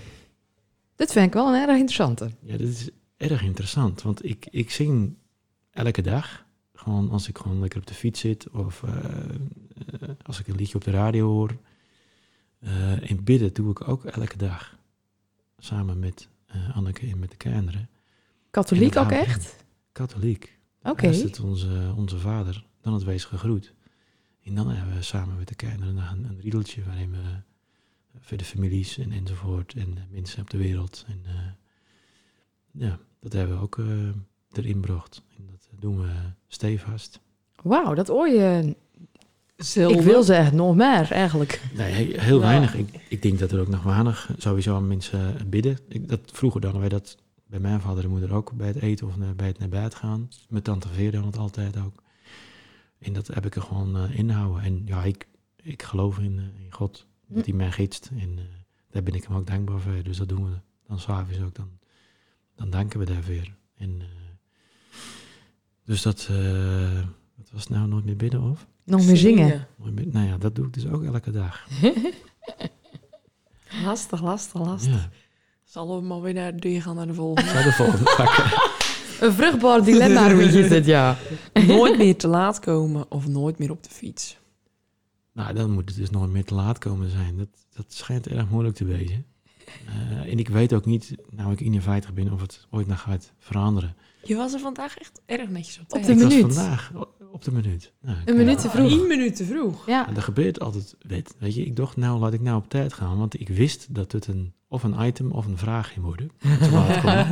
[0.95, 2.29] Dit vind ik wel een erg interessante.
[2.41, 4.01] Ja, dit is erg interessant.
[4.01, 5.15] Want ik, ik zing
[5.71, 6.45] elke dag.
[6.73, 8.49] Gewoon als ik gewoon lekker op de fiets zit.
[8.49, 11.57] Of eh, eh, als ik een liedje op de radio hoor.
[12.59, 14.77] Eh en bidden doe ik ook elke dag.
[15.57, 16.38] Samen met eh,
[16.73, 17.89] Anneke en met de kinderen.
[18.51, 19.65] Katholiek ook echt?
[19.91, 20.59] Katholiek.
[20.83, 21.05] Oké.
[21.07, 23.73] Eerst het onze, onze vader, dan het wees gegroet.
[24.43, 27.27] En dan hebben we samen met de kinderen een, een riedeltje waarin we eh,
[28.19, 31.05] voor de families en enzovoort en eh, mensen op de wereld.
[31.07, 31.51] En eh,
[32.71, 33.85] ja, dat hebben we ook eh,
[34.51, 35.21] erin gebracht.
[35.37, 36.11] En dat doen we
[36.47, 37.19] stevast.
[37.63, 38.75] Wauw, dat hoor je.
[39.63, 39.97] Zelden.
[39.99, 41.61] Ik wil ze echt nog meer, eigenlijk.
[41.75, 42.45] Nee, he- heel Ja.
[42.47, 42.75] weinig.
[42.75, 45.77] Ik, ik denk dat er ook nog weinig sowieso aan mensen bidden.
[45.87, 49.07] Ik, dat, vroeger dan wij dat bij mijn vader en moeder ook bij het eten
[49.07, 50.29] of bij het naar bed gaan.
[50.49, 52.03] Met tante Veer dan het altijd ook.
[52.99, 54.63] En dat heb ik er gewoon eh, inhouden.
[54.63, 55.27] En ja, ik,
[55.63, 57.05] ik geloof in, eh, in God.
[57.27, 58.09] Dat hij mij gidst.
[58.19, 58.43] En eh,
[58.91, 60.03] daar ben ik hem ook dankbaar voor.
[60.03, 60.51] Dus dat doen we
[60.87, 61.55] dan s'avonds ook.
[61.55, 61.69] Dan,
[62.55, 63.47] dan danken we daarvoor.
[63.77, 64.05] En, eh,
[65.85, 66.99] dus dat, eh,
[67.35, 68.67] wat was het nou, nooit meer bidden of?
[68.89, 69.67] Nog meer zingen.
[70.11, 71.67] Nou ja, dat doe ik dus ook elke dag.
[73.83, 74.93] Lastig, lastig, lastig.
[74.93, 75.09] Ja.
[75.63, 77.49] Zullen we maar weer naar de deur gaan naar de volgende?
[77.49, 78.43] Zou de volgende pakken.
[79.19, 81.17] Een vruchtbaar dilemma, Ruudje, is dit, ja.
[81.67, 84.37] nooit meer te laat komen of nooit meer op de fiets?
[85.33, 87.37] Nou, dan moet het dus nooit meer te laat komen zijn.
[87.37, 89.25] Dat, dat schijnt erg moeilijk te wezen.
[89.85, 93.31] Eh, en ik weet ook niet, nou ik 51 ben, of het ooit nog gaat
[93.39, 93.95] veranderen.
[94.23, 96.05] Je was er vandaag echt erg netjes op Op tijd.
[96.05, 96.53] de ik was minuut.
[96.53, 96.91] vandaag
[97.31, 97.93] op de minuut.
[98.01, 98.87] Nou, Een minuut te vroeg.
[98.89, 99.85] 10 minuten te vroeg.
[99.87, 100.07] Ja.
[100.07, 101.35] En er gebeurt altijd wet.
[101.39, 103.17] Weet je, ik dacht, nou laat ik nou op tijd gaan.
[103.17, 106.31] Want ik wist dat het een, of een item of een vraag ging worden.
[106.59, 107.27] Te laat komen.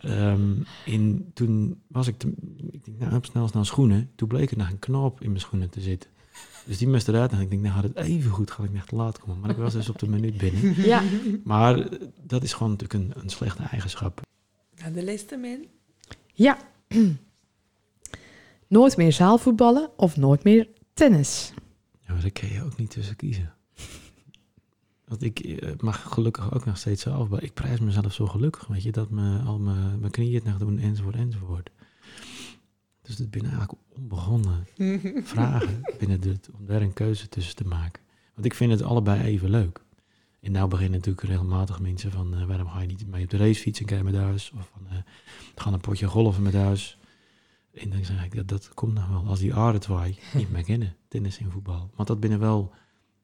[0.16, 0.52] Ehm,
[0.86, 2.32] en toen was ik, te,
[2.70, 4.10] ik denk, nou, snel snel schoenen.
[4.16, 6.10] Toen bleek er nog een knoop in mijn schoenen te zitten.
[6.64, 7.32] Dus die moest eruit.
[7.32, 9.40] En ik denk, nou, had het even goed, ga ik nog te laat komen.
[9.40, 10.74] Maar ik was dus op de minuut binnen.
[10.82, 11.02] Ja.
[11.44, 14.20] Maar eh, dat is gewoon natuurlijk een, een slechte eigenschap.
[14.76, 15.64] Naar de liste, man.
[16.36, 16.58] Ja.
[18.68, 21.52] Nooit meer zaalvoetballen of nooit meer tennis?
[22.06, 23.54] Ja, maar daar kun je ook niet tussen kiezen.
[25.04, 27.28] Want ik eh, mag gelukkig ook nog steeds zelf.
[27.28, 30.44] Maar ik prijs mezelf zo gelukkig, weet je, dat me al mijn, mijn knieën het
[30.44, 31.70] nog doen, enzovoort, enzovoort.
[33.02, 34.66] Dus dat binnen eigenlijk onbegonnen
[35.34, 38.02] vragen binnen dit, om daar een keuze tussen te maken.
[38.34, 39.84] Want ik vind het allebei even leuk.
[40.46, 43.36] En nou beginnen natuurlijk regelmatig mensen van, eh, waarom ga je niet mee op de
[43.36, 44.52] racefiets en kijk met huis?
[44.58, 44.96] Of van, eh,
[45.54, 46.98] ga een potje golven met huis.
[47.74, 49.24] En dan zeg ik, dat, dat komt nog wel.
[49.26, 51.90] Als die aardwaai niet meer kennen, tennis en voetbal.
[51.94, 52.72] Want dat binnen wel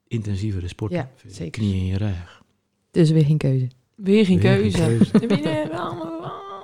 [0.08, 0.98] intensievere sporten.
[0.98, 1.50] Ja, zeker.
[1.50, 2.42] Knieën in je rug.
[2.90, 3.68] Dus weer geen keuze.
[3.94, 4.78] Weer geen Weer geen keuze.
[4.78, 5.18] keuze.
[5.18, 5.94] Dan ben je wel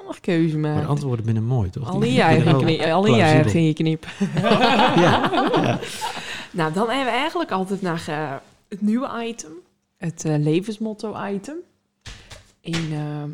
[0.06, 0.90] nog keuze Maar de maken.
[0.90, 1.88] antwoorden binnen mooi, toch?
[1.90, 4.06] Al binnen ging ging je knip.
[4.42, 5.80] Ja, ja.
[6.50, 8.34] Nou, dan hebben we eigenlijk altijd naar eh,
[8.68, 9.52] het nieuwe item.
[9.98, 11.56] Het eh, levensmotto-item.
[12.60, 13.24] En uh,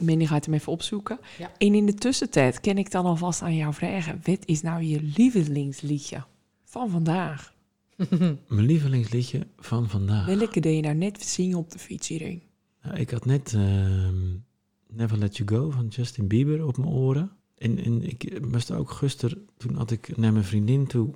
[0.00, 1.18] Mandy gaat hem even opzoeken.
[1.38, 1.50] Ja.
[1.58, 4.20] En in de tussentijd kan ik dan alvast aan jou vragen...
[4.24, 6.24] wat is nou je lievelingsliedje
[6.64, 7.54] van vandaag?
[8.48, 10.26] Mijn lievelingsliedje van vandaag.
[10.26, 12.42] Welke deed je nou net zingen op de fiets hierin?
[12.82, 14.34] Nou, ik had net ehm,
[14.88, 17.30] Never Let You Go van Justin Bieber op mijn oren.
[17.58, 21.10] En, en ik moest ook gisteren, toen had ik naar mijn vriendin toe...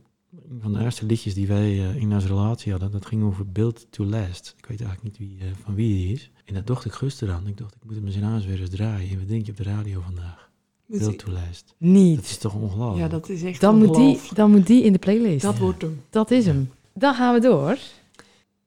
[0.50, 3.52] Een van de eerste liedjes die wij eh, in onze relatie hadden, dat ging over
[3.52, 4.54] Build to Last.
[4.58, 6.30] Ik weet eigenlijk niet wie, eh, van wie die is.
[6.44, 7.46] En dat dacht ik gisteren aan.
[7.46, 9.10] Ik dacht, ik moet hem eens in huis weer eens draaien.
[9.10, 10.50] En wat denk je op de radio vandaag?
[10.86, 11.64] Build to Last.
[11.66, 12.20] Dat Niet.
[12.20, 12.98] is toch ongelooflijk?
[13.02, 14.34] Ja, dat is echt Dan moet, die, ongelooflijk.
[14.36, 15.42] dan moet die in de playlist.
[15.42, 15.60] Dat Ja.
[15.60, 16.00] wordt hem.
[16.10, 16.70] Dat is hem.
[16.94, 17.78] Dan gaan we door.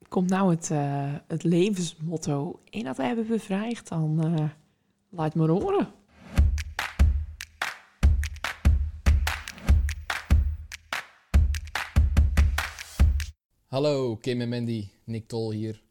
[0.07, 4.43] Komt nou het, eh, het levensmotto en dat hebben we bevraagd, dan eh,
[5.09, 5.87] laat maar horen.
[13.71, 15.83] Hallo Kim en Mandy, Nick Tol hier.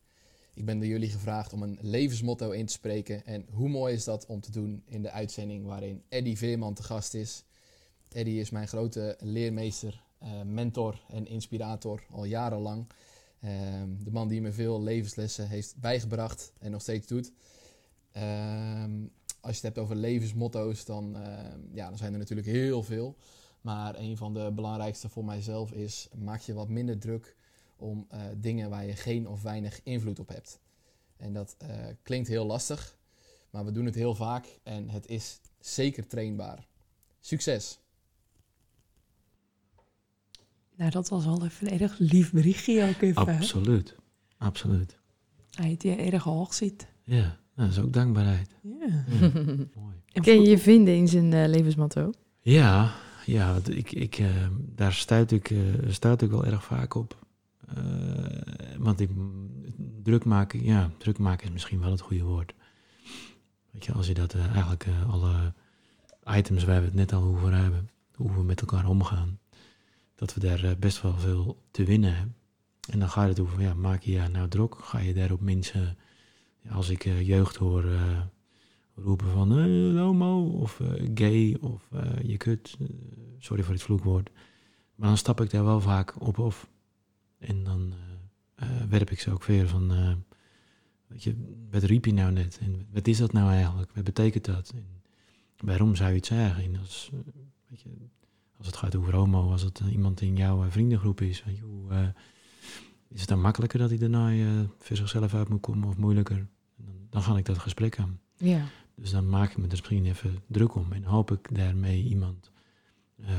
[0.55, 3.27] Ik ben door jullie gevraagd om een levensmotto in te spreken.
[3.27, 6.83] En hoe mooi is dat om te doen in de uitzending waarin Eddy Veerman te
[6.83, 7.45] gast is.
[8.09, 12.87] Eddy is mijn grote leermeester, eh, mentor en inspirator al jarenlang.
[13.41, 17.33] Ehm, de man die me veel levenslessen heeft bijgebracht en nog steeds doet.
[18.13, 19.01] Ehm,
[19.41, 23.17] als je het hebt over levensmotto's, dan, ehm, ja, dan zijn er natuurlijk heel veel.
[23.61, 27.39] Maar een van de belangrijkste voor mijzelf is: maak je wat minder druk
[27.81, 30.61] om eh, dingen waar je geen of weinig invloed op hebt.
[31.17, 31.69] En dat eh,
[32.03, 32.97] klinkt heel lastig,
[33.51, 36.67] maar we doen het heel vaak en het is zeker trainbaar.
[37.21, 37.79] Succes!
[40.77, 43.27] Nou, dat was wel even een erg lief berichtje ook even.
[43.27, 43.97] Absoluut.
[44.39, 44.99] Absoluut.
[45.51, 46.87] Hij die erg hoog zit.
[47.05, 48.51] Ja, nou, dat is ook dankbaarheid.
[48.63, 49.05] Ja.
[49.21, 49.29] Ja,
[49.81, 49.95] mooi.
[50.13, 52.13] En Kun je je vinden in zijn eh, levensmotto?
[52.41, 52.95] Ja,
[53.27, 54.27] ja ik, ik, eh,
[54.75, 55.59] daar stuit ik, eh,
[55.89, 57.20] stuit ik wel erg vaak op.
[57.75, 59.11] Eh, want ik,
[60.03, 62.55] druk maken, ja, druk maken is misschien wel het goede woord.
[63.71, 65.53] Weet je, als je dat eh, eigenlijk eh, alle
[66.25, 69.39] items waar we het net al over hebben, hoe we met elkaar omgaan,
[70.15, 72.35] dat we daar best wel veel te winnen hebben.
[72.91, 74.75] En dan gaat het over, ja, maak je je nou druk?
[74.75, 75.99] Ga je daarop mensen,
[76.63, 77.85] ja, als ik jeugd hoor
[78.95, 79.53] roepen van
[79.99, 80.81] homo of
[81.15, 81.89] gay of
[82.23, 82.77] je kut,
[83.39, 84.31] sorry voor het vloekwoord.
[84.95, 86.70] Maar dan stap ik daar wel vaak op af.
[87.41, 88.11] En dan eh,
[88.61, 90.13] eh, werp ik ze ook weer van, eh,
[91.07, 91.37] weet je,
[91.71, 92.59] wat riep je nou net?
[92.61, 93.93] En wat is dat nou eigenlijk?
[93.95, 94.73] Wat betekent dat?
[94.75, 96.65] En waarom zou je het zeggen?
[96.65, 97.11] En als,
[97.69, 97.91] weet je,
[98.57, 102.13] als het gaat over homo, als het iemand in jouw vriendengroep is, weet je, hoe,
[103.09, 106.47] is het dan makkelijker dat hij daarna eh, voor zichzelf uit moet komen of moeilijker?
[106.77, 108.21] Dan, dan ga ik dat gesprek aan.
[108.37, 108.65] Ja.
[108.95, 112.51] Dus dan maak ik me er misschien even druk om en hoop ik daarmee iemand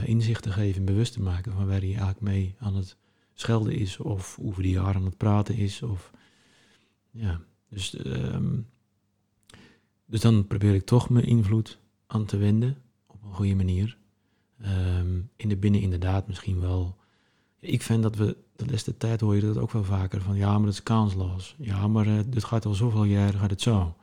[0.06, 2.98] inzicht te geven en bewust te maken van waar hij eigenlijk mee aan het
[3.42, 5.82] schelden is of over die jaar aan het praten is.
[5.82, 6.12] Of,
[7.12, 8.60] ja, dus, ehm,
[10.06, 12.78] dus dan probeer ik toch mijn invloed aan te wenden
[13.08, 13.98] op een goede manier.
[14.62, 16.98] Ehm, in de binnen inderdaad misschien wel.
[17.60, 20.52] Ik vind dat we de laatste tijd hoor je dat ook wel vaker van ja,
[20.52, 21.56] maar dat is kansloos.
[21.58, 23.96] Ja, maar eh, dit gaat al zoveel jaar, gaat het zo.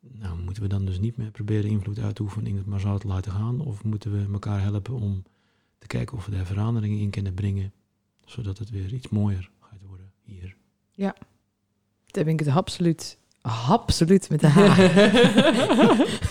[0.00, 2.80] Nou, moeten we dan dus niet meer proberen invloed uit te oefenen en het maar
[2.80, 3.60] zo te laten gaan?
[3.60, 5.22] Of moeten we elkaar helpen om
[5.78, 7.72] te kijken of we daar veranderingen in kunnen brengen,
[8.28, 10.56] zodat het weer iets mooier gaat worden hier?
[12.10, 13.18] Daar ben ik het absoluut,
[13.68, 14.76] absoluut met de H.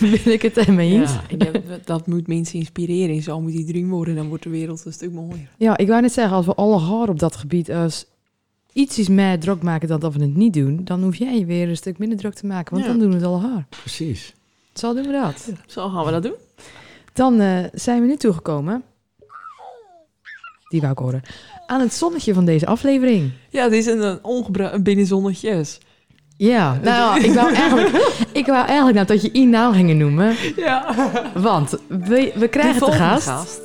[0.00, 1.12] ben ik het ermee eens.
[1.12, 3.16] Ja, en dat, dat moet mensen inspireren.
[3.16, 4.14] En zo moet die dream worden.
[4.14, 5.50] Dan wordt de wereld een stuk mooier.
[5.58, 8.06] Ja, ik wou net zeggen, als we alle haar op dat gebied als
[8.72, 11.44] iets is meer druk maken dan dat we het niet doen, dan hoef jij je
[11.44, 12.90] weer een stuk minder druk te maken, want Ja.
[12.90, 13.66] dan doen we het alle haar.
[13.68, 14.34] Precies.
[14.72, 15.52] Zo doen we dat.
[15.66, 16.34] Zo gaan we dat doen.
[17.12, 18.82] Dan eh, zijn we nu toegekomen,
[20.68, 21.22] die wou ik horen,
[21.66, 23.32] aan het zonnetje van deze aflevering.
[23.48, 25.78] Ja, het is een, een ongebruikt binnenzonnetjes.
[26.36, 27.88] Ja, nou, ik wou eigenlijk,
[28.32, 30.94] ik wou eigenlijk nou dat je naam gingen noemen, Ja.
[31.34, 33.60] want we, we krijgen te volgende gast,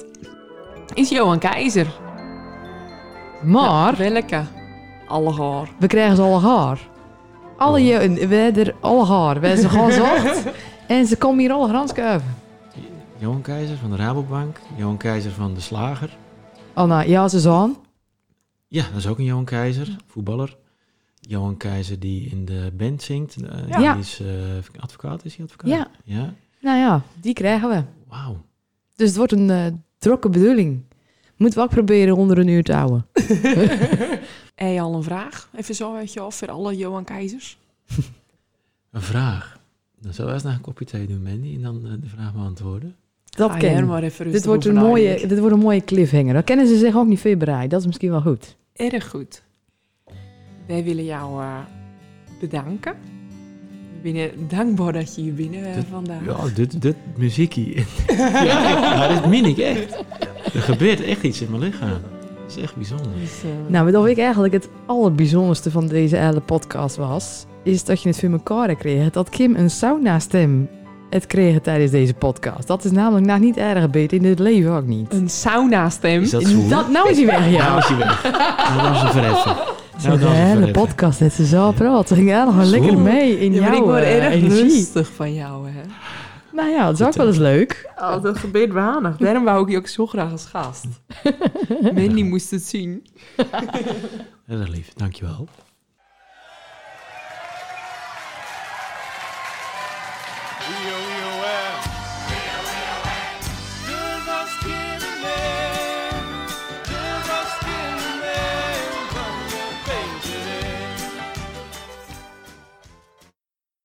[0.94, 1.88] is Johan Keizer.
[3.44, 4.42] maar Ja, welke?
[5.08, 5.68] Alle haar.
[5.80, 6.80] we krijgen ze alle haar.
[7.58, 7.86] Alle Oh.
[7.88, 9.40] je, we er alle haar.
[9.40, 10.44] We ze gewoon zocht
[10.88, 12.36] en ze komen hier alle ranskuiven.
[13.18, 16.10] Johan Keizer van de Rabobank, Johan Keizer van de Slager.
[16.76, 17.78] Oh, nou, ja, ze zoon.
[18.68, 20.58] Ja, dat is ook een Johan Keizer, voetballer.
[21.20, 23.36] Johan Keizer die in de band zingt.
[23.44, 23.92] eh, Ja.
[23.94, 25.70] Die is eh, advocaat, is hij advocaat?
[25.70, 25.88] Ja.
[26.04, 27.84] Ja, Nou ja, die krijgen we.
[28.08, 28.46] wauw.
[28.96, 29.66] Dus het wordt een eh
[29.98, 30.82] drokke bedoeling.
[31.38, 33.06] Moeten we ook proberen onder een uur te houden.
[34.56, 35.50] Heb je al een vraag?
[35.56, 37.58] Even zo, weet je wel, voor alle Johan Keizers.
[38.92, 39.60] Een vraag.
[40.00, 42.96] Dan zullen we eerst naar een kopje thee doen, Mandy, en dan de vraag beantwoorden.
[43.36, 46.34] Dat ken maar even Dit wordt, een mooie, dit wordt een mooie cliffhanger.
[46.34, 47.70] Dan kennen ze zich ook niet veel bereid.
[47.70, 48.56] Dat is misschien wel goed.
[48.74, 49.44] Erg goed.
[50.68, 51.58] Wij willen jou eh,
[52.40, 52.94] bedanken.
[54.02, 56.26] We zijn dankbaar dat je hier binnen bent Dit- vandaag.
[56.26, 57.76] Ja, dit, dit muziekie.
[58.08, 60.04] ja, ja, dit meen ik echt.
[60.54, 61.90] Er gebeurt echt iets in mijn lichaam.
[61.90, 63.08] Dat is echt bijzonder.
[63.20, 68.02] Dus, eh, Nou, wat ik eigenlijk het allerbijzonderste van deze hele podcast was, is dat
[68.02, 70.70] je het voor elkaar gekregen dat Kim een sauna-stem
[71.14, 72.68] het kreeg tijdens deze podcast.
[72.68, 75.14] Dat is namelijk nou niet erg beter in het leven ook niet.
[75.14, 76.22] een sauna-stem.
[76.22, 76.68] Is dat zo?
[76.68, 77.78] Dat, nou is hij weg, Nou ja.
[77.78, 78.24] is hij weg.
[78.76, 79.56] Nou was verheffen.
[80.04, 80.72] Nou, de is het hele verheffen.
[80.72, 82.08] podcast heeft ze zo praten.
[82.08, 82.72] Ze ging eigenlijk Zo.
[82.80, 84.62] lekker mee in Ja, maar ik jouw word eh, erg energie.
[84.64, 85.82] rustig van jou, hè.
[86.52, 87.90] Nou ja, dat is ook wel eens leuk.
[87.98, 89.18] Oh, dat gebeurt weinig.
[89.18, 90.86] Daarom wou ik je ook zo graag als gast.
[91.96, 93.06] Mandy moest het zien.
[94.48, 95.48] Erg lief, dankjewel.
[100.66, 101.23] Rio, Rio.